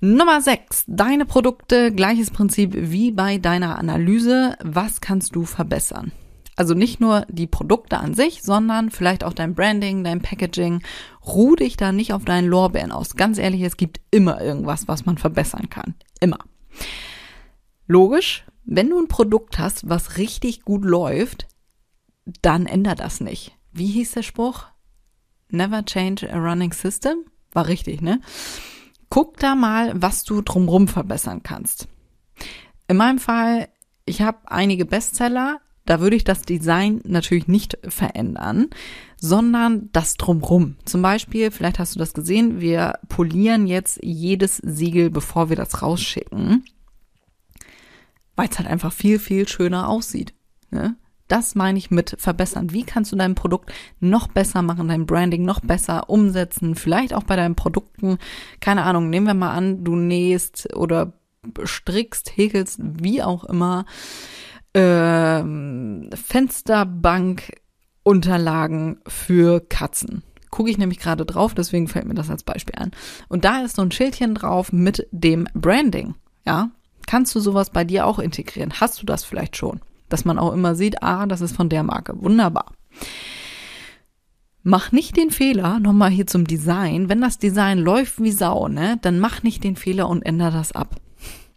Nummer 0.00 0.42
6. 0.42 0.84
Deine 0.86 1.24
Produkte, 1.24 1.90
gleiches 1.90 2.30
Prinzip 2.30 2.72
wie 2.74 3.10
bei 3.12 3.38
deiner 3.38 3.78
Analyse. 3.78 4.56
Was 4.62 5.00
kannst 5.00 5.34
du 5.34 5.44
verbessern? 5.44 6.12
Also 6.56 6.72
nicht 6.72 7.00
nur 7.00 7.26
die 7.28 7.46
Produkte 7.46 7.98
an 7.98 8.14
sich, 8.14 8.42
sondern 8.42 8.90
vielleicht 8.90 9.24
auch 9.24 9.34
dein 9.34 9.54
Branding, 9.54 10.02
dein 10.04 10.22
Packaging. 10.22 10.82
Ruh 11.26 11.54
dich 11.54 11.76
da 11.76 11.92
nicht 11.92 12.14
auf 12.14 12.24
deinen 12.24 12.48
Lorbeeren 12.48 12.92
aus. 12.92 13.14
Ganz 13.14 13.38
ehrlich, 13.38 13.60
es 13.60 13.76
gibt 13.76 14.00
immer 14.10 14.40
irgendwas, 14.40 14.88
was 14.88 15.04
man 15.04 15.18
verbessern 15.18 15.68
kann. 15.68 15.94
Immer. 16.18 16.38
Logisch, 17.86 18.46
wenn 18.64 18.88
du 18.88 18.98
ein 18.98 19.08
Produkt 19.08 19.58
hast, 19.58 19.88
was 19.88 20.16
richtig 20.16 20.62
gut 20.62 20.84
läuft, 20.84 21.46
dann 22.42 22.66
ändert 22.66 23.00
das 23.00 23.20
nicht. 23.20 23.54
Wie 23.72 23.86
hieß 23.86 24.12
der 24.12 24.22
Spruch? 24.22 24.64
Never 25.50 25.84
change 25.84 26.28
a 26.32 26.38
running 26.38 26.72
system? 26.72 27.26
War 27.52 27.68
richtig, 27.68 28.00
ne? 28.00 28.20
Guck 29.10 29.38
da 29.38 29.54
mal, 29.54 29.92
was 29.94 30.24
du 30.24 30.40
drumrum 30.40 30.88
verbessern 30.88 31.42
kannst. 31.42 31.86
In 32.88 32.96
meinem 32.96 33.18
Fall, 33.18 33.68
ich 34.04 34.22
habe 34.22 34.50
einige 34.50 34.84
Bestseller, 34.84 35.60
da 35.86 36.00
würde 36.00 36.16
ich 36.16 36.24
das 36.24 36.42
Design 36.42 37.00
natürlich 37.04 37.48
nicht 37.48 37.78
verändern, 37.88 38.68
sondern 39.16 39.88
das 39.92 40.16
drumrum. 40.16 40.76
Zum 40.84 41.02
Beispiel, 41.02 41.50
vielleicht 41.50 41.78
hast 41.78 41.94
du 41.94 41.98
das 41.98 42.12
gesehen, 42.12 42.60
wir 42.60 42.98
polieren 43.08 43.66
jetzt 43.66 44.00
jedes 44.02 44.56
Siegel, 44.56 45.10
bevor 45.10 45.48
wir 45.48 45.56
das 45.56 45.82
rausschicken, 45.82 46.64
weil 48.34 48.48
es 48.48 48.58
halt 48.58 48.68
einfach 48.68 48.92
viel, 48.92 49.18
viel 49.18 49.48
schöner 49.48 49.88
aussieht. 49.88 50.34
Ne? 50.70 50.96
Das 51.28 51.54
meine 51.54 51.78
ich 51.78 51.90
mit 51.90 52.16
verbessern. 52.18 52.72
Wie 52.72 52.84
kannst 52.84 53.10
du 53.10 53.16
dein 53.16 53.34
Produkt 53.34 53.72
noch 53.98 54.28
besser 54.28 54.62
machen, 54.62 54.88
dein 54.88 55.06
Branding 55.06 55.44
noch 55.44 55.60
besser 55.60 56.08
umsetzen? 56.08 56.76
Vielleicht 56.76 57.14
auch 57.14 57.24
bei 57.24 57.34
deinen 57.34 57.56
Produkten. 57.56 58.18
Keine 58.60 58.84
Ahnung, 58.84 59.10
nehmen 59.10 59.26
wir 59.26 59.34
mal 59.34 59.52
an, 59.52 59.82
du 59.82 59.96
nähst 59.96 60.74
oder 60.76 61.14
strickst, 61.64 62.36
häkelst, 62.36 62.80
wie 62.80 63.22
auch 63.22 63.44
immer. 63.44 63.86
Ähm, 64.76 66.10
Fensterbankunterlagen 66.14 69.00
für 69.08 69.60
Katzen. 69.60 70.22
Gucke 70.50 70.70
ich 70.70 70.78
nämlich 70.78 71.00
gerade 71.00 71.26
drauf, 71.26 71.54
deswegen 71.54 71.88
fällt 71.88 72.06
mir 72.06 72.14
das 72.14 72.30
als 72.30 72.44
Beispiel 72.44 72.76
an. 72.76 72.92
Und 73.28 73.44
da 73.44 73.62
ist 73.62 73.76
so 73.76 73.82
ein 73.82 73.90
Schildchen 73.90 74.34
drauf 74.34 74.72
mit 74.72 75.06
dem 75.10 75.48
Branding. 75.54 76.14
Ja, 76.44 76.70
kannst 77.06 77.34
du 77.34 77.40
sowas 77.40 77.70
bei 77.70 77.84
dir 77.84 78.06
auch 78.06 78.18
integrieren? 78.18 78.74
Hast 78.80 79.02
du 79.02 79.06
das 79.06 79.24
vielleicht 79.24 79.56
schon? 79.56 79.80
dass 80.08 80.24
man 80.24 80.38
auch 80.38 80.52
immer 80.52 80.74
sieht, 80.74 81.02
ah, 81.02 81.26
das 81.26 81.40
ist 81.40 81.56
von 81.56 81.68
der 81.68 81.82
Marke. 81.82 82.20
Wunderbar. 82.22 82.72
Mach 84.62 84.90
nicht 84.90 85.16
den 85.16 85.30
Fehler, 85.30 85.78
nochmal 85.78 86.10
hier 86.10 86.26
zum 86.26 86.44
Design, 86.44 87.08
wenn 87.08 87.20
das 87.20 87.38
Design 87.38 87.78
läuft 87.78 88.20
wie 88.20 88.32
Sau, 88.32 88.66
ne, 88.66 88.98
dann 89.00 89.20
mach 89.20 89.44
nicht 89.44 89.62
den 89.62 89.76
Fehler 89.76 90.08
und 90.08 90.22
änder 90.22 90.50
das 90.50 90.72
ab. 90.72 90.96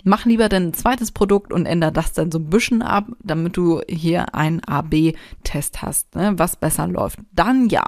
Mach 0.03 0.25
lieber 0.25 0.47
dein 0.47 0.73
zweites 0.73 1.11
Produkt 1.11 1.51
und 1.51 1.65
änder 1.65 1.91
das 1.91 2.13
dann 2.13 2.31
so 2.31 2.39
ein 2.39 2.49
bisschen 2.49 2.81
ab, 2.81 3.07
damit 3.21 3.57
du 3.57 3.81
hier 3.89 4.33
einen 4.33 4.63
A-B-Test 4.63 5.81
hast, 5.81 6.15
ne, 6.15 6.33
was 6.37 6.55
besser 6.55 6.87
läuft. 6.87 7.19
Dann 7.33 7.67
ja. 7.67 7.83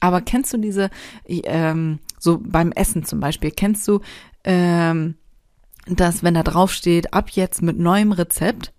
Aber 0.00 0.20
kennst 0.20 0.52
du 0.52 0.58
diese, 0.58 0.90
ähm, 1.26 2.00
so 2.18 2.38
beim 2.38 2.72
Essen 2.72 3.04
zum 3.04 3.20
Beispiel, 3.20 3.50
kennst 3.50 3.88
du, 3.88 4.00
ähm, 4.44 5.14
dass 5.86 6.22
wenn 6.22 6.34
da 6.34 6.42
drauf 6.42 6.72
steht, 6.72 7.14
ab 7.14 7.30
jetzt 7.30 7.62
mit 7.62 7.78
neuem 7.78 8.12
Rezept, 8.12 8.72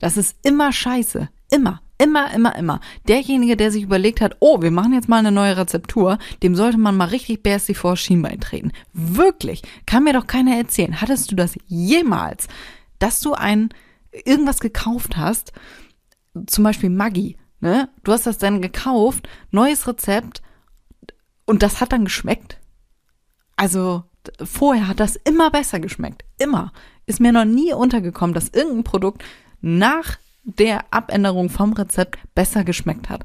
das 0.00 0.16
ist 0.16 0.36
immer 0.42 0.72
scheiße. 0.72 1.28
Immer. 1.50 1.80
Immer, 2.00 2.32
immer, 2.32 2.56
immer. 2.56 2.80
Derjenige, 3.08 3.58
der 3.58 3.70
sich 3.70 3.82
überlegt 3.82 4.22
hat, 4.22 4.38
oh, 4.40 4.62
wir 4.62 4.70
machen 4.70 4.94
jetzt 4.94 5.10
mal 5.10 5.18
eine 5.18 5.32
neue 5.32 5.58
Rezeptur, 5.58 6.16
dem 6.42 6.54
sollte 6.54 6.78
man 6.78 6.96
mal 6.96 7.08
richtig 7.08 7.42
bärstig 7.42 7.76
vor 7.76 7.94
Schienbein 7.94 8.40
treten. 8.40 8.72
Wirklich. 8.94 9.60
Kann 9.84 10.04
mir 10.04 10.14
doch 10.14 10.26
keiner 10.26 10.56
erzählen. 10.56 11.02
Hattest 11.02 11.30
du 11.30 11.36
das 11.36 11.58
jemals, 11.66 12.48
dass 12.98 13.20
du 13.20 13.34
ein, 13.34 13.68
irgendwas 14.24 14.60
gekauft 14.60 15.18
hast, 15.18 15.52
zum 16.46 16.64
Beispiel 16.64 16.88
Maggi, 16.88 17.36
ne? 17.60 17.90
Du 18.02 18.12
hast 18.12 18.26
das 18.26 18.38
dann 18.38 18.62
gekauft, 18.62 19.28
neues 19.50 19.86
Rezept, 19.86 20.40
und 21.44 21.62
das 21.62 21.82
hat 21.82 21.92
dann 21.92 22.04
geschmeckt? 22.04 22.60
Also, 23.56 24.04
vorher 24.42 24.88
hat 24.88 25.00
das 25.00 25.16
immer 25.16 25.50
besser 25.50 25.80
geschmeckt. 25.80 26.24
Immer. 26.38 26.72
Ist 27.04 27.20
mir 27.20 27.32
noch 27.32 27.44
nie 27.44 27.74
untergekommen, 27.74 28.32
dass 28.32 28.48
irgendein 28.48 28.84
Produkt 28.84 29.22
nach 29.60 30.16
der 30.44 30.92
Abänderung 30.92 31.50
vom 31.50 31.72
Rezept 31.72 32.18
besser 32.34 32.64
geschmeckt 32.64 33.08
hat. 33.08 33.24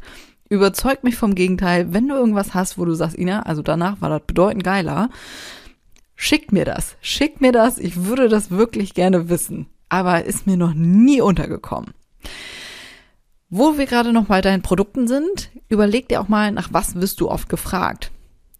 Überzeugt 0.49 1.03
mich 1.03 1.15
vom 1.15 1.33
Gegenteil, 1.35 1.93
wenn 1.93 2.07
du 2.07 2.15
irgendwas 2.15 2.53
hast, 2.53 2.77
wo 2.77 2.85
du 2.85 2.93
sagst, 2.93 3.17
Ina, 3.17 3.43
also 3.43 3.61
danach 3.61 4.01
war 4.01 4.09
das 4.09 4.21
bedeutend 4.27 4.63
geiler, 4.63 5.09
schickt 6.15 6.51
mir 6.51 6.65
das. 6.65 6.95
Schickt 7.01 7.41
mir 7.41 7.51
das. 7.51 7.77
Ich 7.77 8.05
würde 8.05 8.29
das 8.29 8.51
wirklich 8.51 8.93
gerne 8.93 9.29
wissen. 9.29 9.67
Aber 9.89 10.25
ist 10.25 10.45
mir 10.45 10.57
noch 10.57 10.73
nie 10.73 11.21
untergekommen. 11.21 11.93
Wo 13.49 13.77
wir 13.77 13.85
gerade 13.85 14.11
noch 14.11 14.25
bei 14.25 14.41
deinen 14.41 14.61
Produkten 14.61 15.07
sind, 15.07 15.51
überleg 15.69 16.09
dir 16.09 16.21
auch 16.21 16.27
mal, 16.27 16.51
nach 16.51 16.69
was 16.71 16.95
wirst 16.95 17.21
du 17.21 17.29
oft 17.29 17.47
gefragt. 17.47 18.11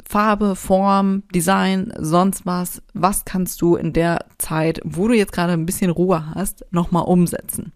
Farbe, 0.08 0.56
Form, 0.56 1.24
Design, 1.34 1.91
sonst 1.98 2.46
was, 2.46 2.82
was 2.94 3.26
kannst 3.26 3.62
du 3.62 3.76
in 3.76 3.91
der 3.91 4.26
Zeit, 4.38 4.80
wo 4.84 5.08
du 5.08 5.15
jetzt 5.15 5.32
gerade 5.32 5.54
ein 5.54 5.65
bisschen 5.65 5.89
Ruhe 5.89 6.36
hast, 6.36 6.65
nochmal 6.72 7.06
umsetzen. 7.06 7.74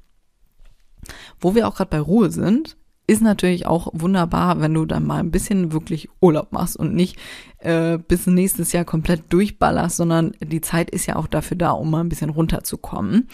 Wo 1.40 1.56
wir 1.56 1.68
auch 1.68 1.76
gerade 1.76 1.90
bei 1.90 2.00
Ruhe 2.00 2.32
sind, 2.32 2.78
ist 3.10 3.22
natürlich 3.24 3.66
auch 3.66 3.88
wunderbar, 3.94 4.62
wenn 4.62 4.76
du 4.76 4.86
dann 4.86 5.06
mal 5.06 5.18
ein 5.18 5.32
bisschen 5.32 5.72
wirklich 5.72 6.10
Urlaub 6.22 6.52
machst 6.52 6.78
und 6.78 6.94
nicht 6.94 7.18
äh, 7.58 7.98
bis 7.98 8.28
nächstes 8.28 8.72
Jahr 8.72 8.86
komplett 8.86 9.34
durchballerst, 9.34 9.98
sondern 9.98 10.34
die 10.40 10.62
Zeit 10.62 10.92
ist 10.92 11.08
ja 11.08 11.16
auch 11.16 11.26
dafür 11.26 11.58
da, 11.58 11.72
um 11.72 11.90
mal 11.90 12.02
ein 12.02 12.10
bisschen 12.10 12.30
runterzukommen. 12.30 13.28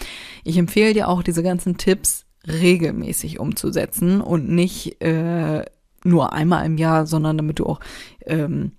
Ich 0.46 0.58
empfehle 0.58 0.94
dir 0.94 1.10
auch 1.10 1.24
diese 1.24 1.44
ganzen 1.44 1.78
Tipps 1.78 2.26
regelmäßig 2.48 3.40
umzusetzen 3.40 4.22
und 4.22 4.50
nicht 4.50 5.02
äh, 5.02 5.66
nur 6.06 6.32
einmal 6.32 6.66
im 6.66 6.78
Jahr, 6.78 7.06
sondern 7.06 7.36
damit 7.36 7.60
du 7.60 7.66
auch 7.66 7.82
ähm, 8.26 8.72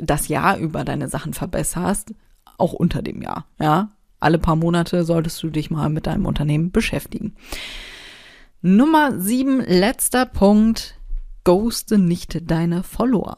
das 0.00 0.28
Jahr 0.28 0.58
über 0.58 0.84
deine 0.84 1.08
Sachen 1.08 1.34
verbesserst, 1.34 2.14
auch 2.56 2.72
unter 2.72 3.02
dem 3.02 3.20
Jahr, 3.20 3.46
ja. 3.60 3.90
Alle 4.18 4.38
paar 4.38 4.56
Monate 4.56 5.04
solltest 5.04 5.42
du 5.42 5.50
dich 5.50 5.70
mal 5.70 5.90
mit 5.90 6.06
deinem 6.06 6.24
Unternehmen 6.24 6.70
beschäftigen. 6.70 7.34
Nummer 8.68 9.20
sieben, 9.20 9.60
letzter 9.60 10.26
Punkt. 10.26 10.98
Ghoste 11.44 11.98
nicht 11.98 12.50
deine 12.50 12.82
Follower. 12.82 13.36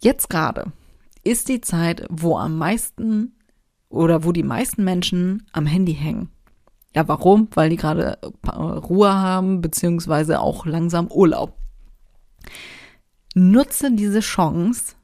Jetzt 0.00 0.30
gerade 0.30 0.70
ist 1.24 1.48
die 1.48 1.60
Zeit, 1.60 2.06
wo 2.08 2.36
am 2.38 2.56
meisten 2.56 3.34
oder 3.88 4.22
wo 4.22 4.30
die 4.30 4.44
meisten 4.44 4.84
Menschen 4.84 5.44
am 5.50 5.66
Handy 5.66 5.92
hängen. 5.92 6.30
Ja, 6.94 7.08
warum? 7.08 7.48
Weil 7.52 7.70
die 7.70 7.76
gerade 7.76 8.16
Ruhe 8.46 9.12
haben, 9.12 9.60
beziehungsweise 9.60 10.38
auch 10.38 10.64
langsam 10.64 11.08
Urlaub 11.08 11.56
nutze 13.34 13.90
diese 13.90 14.20
Chance, 14.20 14.94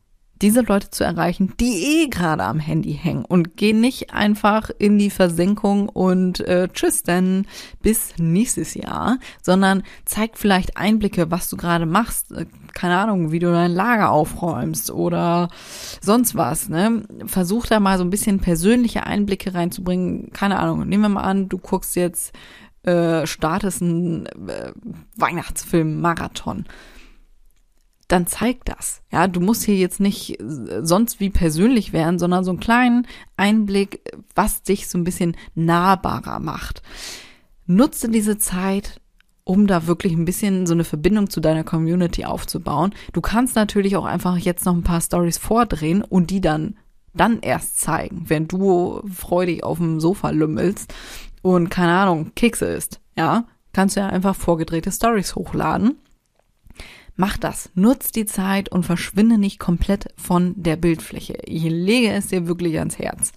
diese 0.42 0.62
Leute 0.62 0.90
zu 0.90 1.05
erreichen, 1.05 1.55
die 1.59 2.03
eh 2.05 2.09
gerade 2.09 2.44
am 2.44 2.61
Handy 2.61 2.94
hängen 2.94 3.24
und 3.24 3.57
geh 3.57 3.72
nicht 3.72 4.12
einfach 4.12 4.70
in 4.79 4.98
die 4.98 5.11
Versenkung 5.11 5.88
und 5.88 6.40
äh, 6.40 6.68
tschüss 6.72 7.03
denn 7.03 7.46
bis 7.83 8.14
nächstes 8.18 8.74
Jahr, 8.74 9.18
sondern 9.42 9.83
zeig 10.05 10.38
vielleicht 10.38 10.77
Einblicke, 10.77 11.31
was 11.31 11.48
du 11.48 11.57
gerade 11.57 11.87
machst, 11.87 12.33
äh, 12.33 12.46
keine 12.74 12.98
Ahnung, 12.98 13.33
wie 13.33 13.38
du 13.38 13.51
dein 13.51 13.72
Lager 13.72 14.11
aufräumst 14.11 14.90
oder 14.90 15.48
sonst 16.01 16.37
was, 16.37 16.68
ne? 16.68 17.03
Versuch 17.27 17.66
da 17.66 17.81
mal 17.81 17.98
so 17.98 18.05
ein 18.05 18.11
bisschen 18.11 18.38
persönliche 18.38 19.07
Einblicke 19.07 19.55
reinzubringen, 19.55 20.31
keine 20.33 20.59
Ahnung, 20.59 20.88
nehmen 20.88 21.03
wir 21.03 21.09
mal 21.09 21.22
an, 21.22 21.48
du 21.48 21.59
guckst 21.59 21.96
jetzt 21.96 22.33
äh, 22.85 23.27
startest 23.27 23.83
einen 23.83 24.27
äh, 24.27 24.72
Weihnachtsfilm 25.16 26.01
Marathon 26.01 26.64
dann 28.09 28.27
zeig 28.27 28.64
das. 28.64 29.03
Ja, 29.12 29.29
du 29.29 29.40
musst 29.40 29.64
hier 29.64 29.77
jetzt 29.77 30.01
nicht 30.01 30.40
äh, 30.40 30.81
sonst 30.83 31.21
wie 31.21 31.31
persönlich 31.31 31.92
werden, 31.92 32.18
sondern 32.18 32.42
so 32.42 32.51
einen 32.51 32.61
kleinen 32.61 33.07
Einblick, 33.37 34.01
was 34.35 34.62
dich 34.62 34.88
so 34.88 34.99
ein 34.99 35.05
bisschen 35.05 35.37
nahbarer 35.55 36.40
macht. 36.40 36.83
Nutze 37.66 38.09
diese 38.09 38.38
Zeit, 38.38 39.01
um 39.44 39.66
da 39.66 39.87
wirklich 39.87 40.14
ein 40.14 40.25
bisschen 40.25 40.66
so 40.66 40.73
eine 40.73 40.85
Verbindung 40.85 41.29
zu 41.29 41.40
deiner 41.40 41.64
Community 41.64 42.25
aufzubauen. 42.25 42.94
Du 43.12 43.21
kannst 43.21 43.55
natürlich 43.55 43.97
auch 43.97 44.07
einfach 44.07 44.38
jetzt 44.38 44.64
noch 44.64 44.75
ein 44.75 44.83
paar 44.83 45.03
Stories 45.03 45.38
vordrehen 45.38 46.03
und 46.03 46.31
die 46.31 46.40
dann 46.40 46.77
dann 47.14 47.40
erst 47.40 47.81
zeigen, 47.81 48.27
wenn 48.29 48.47
du 48.47 49.03
freudig 49.12 49.64
auf 49.64 49.79
dem 49.79 49.99
Sofa 49.99 50.31
lümmelst 50.31 50.92
und 51.42 51.68
keine 51.68 51.92
Ahnung, 51.92 52.33
Kekse 52.37 52.66
isst. 52.66 53.01
Ja, 53.16 53.44
kannst 53.73 53.97
du 53.97 54.01
ja 54.01 54.09
einfach 54.09 54.37
vorgedrehte 54.37 54.92
Stories 54.92 55.35
hochladen 55.35 55.97
Mach 57.20 57.37
das, 57.37 57.68
nutz 57.74 58.12
die 58.12 58.26
Zeit 58.26 58.68
und 58.68 58.87
verschwinde 58.87 59.38
nicht 59.38 59.59
komplett 59.59 60.07
von 60.16 60.54
der 60.57 60.76
Bildfläche. 60.76 61.37
Ich 61.46 61.64
lege 61.64 62.12
es 62.12 62.28
dir 62.28 62.46
wirklich 62.46 62.78
ans 62.78 62.96
Herz. 62.96 63.33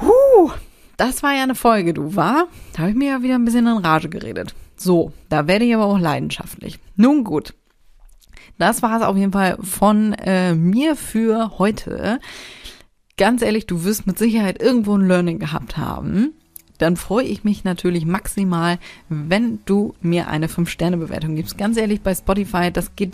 Huh, 0.00 0.50
das 0.96 1.22
war 1.22 1.36
ja 1.36 1.44
eine 1.44 1.54
Folge, 1.54 1.94
du 1.94 2.16
war? 2.16 2.48
Da 2.72 2.80
habe 2.80 2.90
ich 2.90 2.96
mir 2.96 3.10
ja 3.10 3.22
wieder 3.22 3.36
ein 3.36 3.44
bisschen 3.44 3.68
in 3.68 3.78
Rage 3.78 4.08
geredet. 4.08 4.56
So, 4.76 5.12
da 5.28 5.46
werde 5.46 5.66
ich 5.66 5.74
aber 5.76 5.84
auch 5.84 6.00
leidenschaftlich. 6.00 6.80
Nun 6.96 7.22
gut, 7.22 7.54
das 8.58 8.82
war 8.82 8.96
es 8.96 9.06
auf 9.06 9.16
jeden 9.16 9.32
Fall 9.32 9.58
von 9.62 10.14
äh, 10.14 10.56
mir 10.56 10.96
für 10.96 11.60
heute. 11.60 12.18
Ganz 13.16 13.40
ehrlich, 13.40 13.68
du 13.68 13.84
wirst 13.84 14.08
mit 14.08 14.18
Sicherheit 14.18 14.60
irgendwo 14.60 14.96
ein 14.96 15.06
Learning 15.06 15.38
gehabt 15.38 15.76
haben 15.76 16.34
dann 16.78 16.96
freue 16.96 17.24
ich 17.24 17.44
mich 17.44 17.64
natürlich 17.64 18.06
maximal, 18.06 18.78
wenn 19.08 19.58
du 19.66 19.94
mir 20.00 20.28
eine 20.28 20.46
5-Sterne-Bewertung 20.46 21.36
gibst. 21.36 21.58
Ganz 21.58 21.76
ehrlich, 21.76 22.00
bei 22.00 22.14
Spotify, 22.14 22.70
das 22.72 22.94
geht 22.96 23.12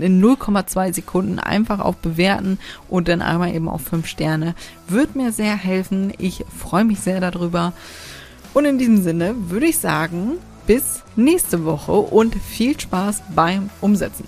in 0.00 0.22
0,2 0.22 0.94
Sekunden 0.94 1.38
einfach 1.38 1.80
auf 1.80 1.96
Bewerten 1.96 2.58
und 2.88 3.08
dann 3.08 3.22
einmal 3.22 3.54
eben 3.54 3.68
auf 3.68 3.82
5 3.82 4.06
Sterne. 4.06 4.54
Wird 4.88 5.16
mir 5.16 5.32
sehr 5.32 5.56
helfen. 5.56 6.12
Ich 6.18 6.44
freue 6.56 6.84
mich 6.84 7.00
sehr 7.00 7.20
darüber. 7.20 7.72
Und 8.54 8.64
in 8.64 8.78
diesem 8.78 9.02
Sinne 9.02 9.34
würde 9.48 9.66
ich 9.66 9.78
sagen, 9.78 10.38
bis 10.66 11.02
nächste 11.16 11.64
Woche 11.64 11.92
und 11.92 12.34
viel 12.34 12.78
Spaß 12.78 13.22
beim 13.34 13.70
Umsetzen. 13.80 14.24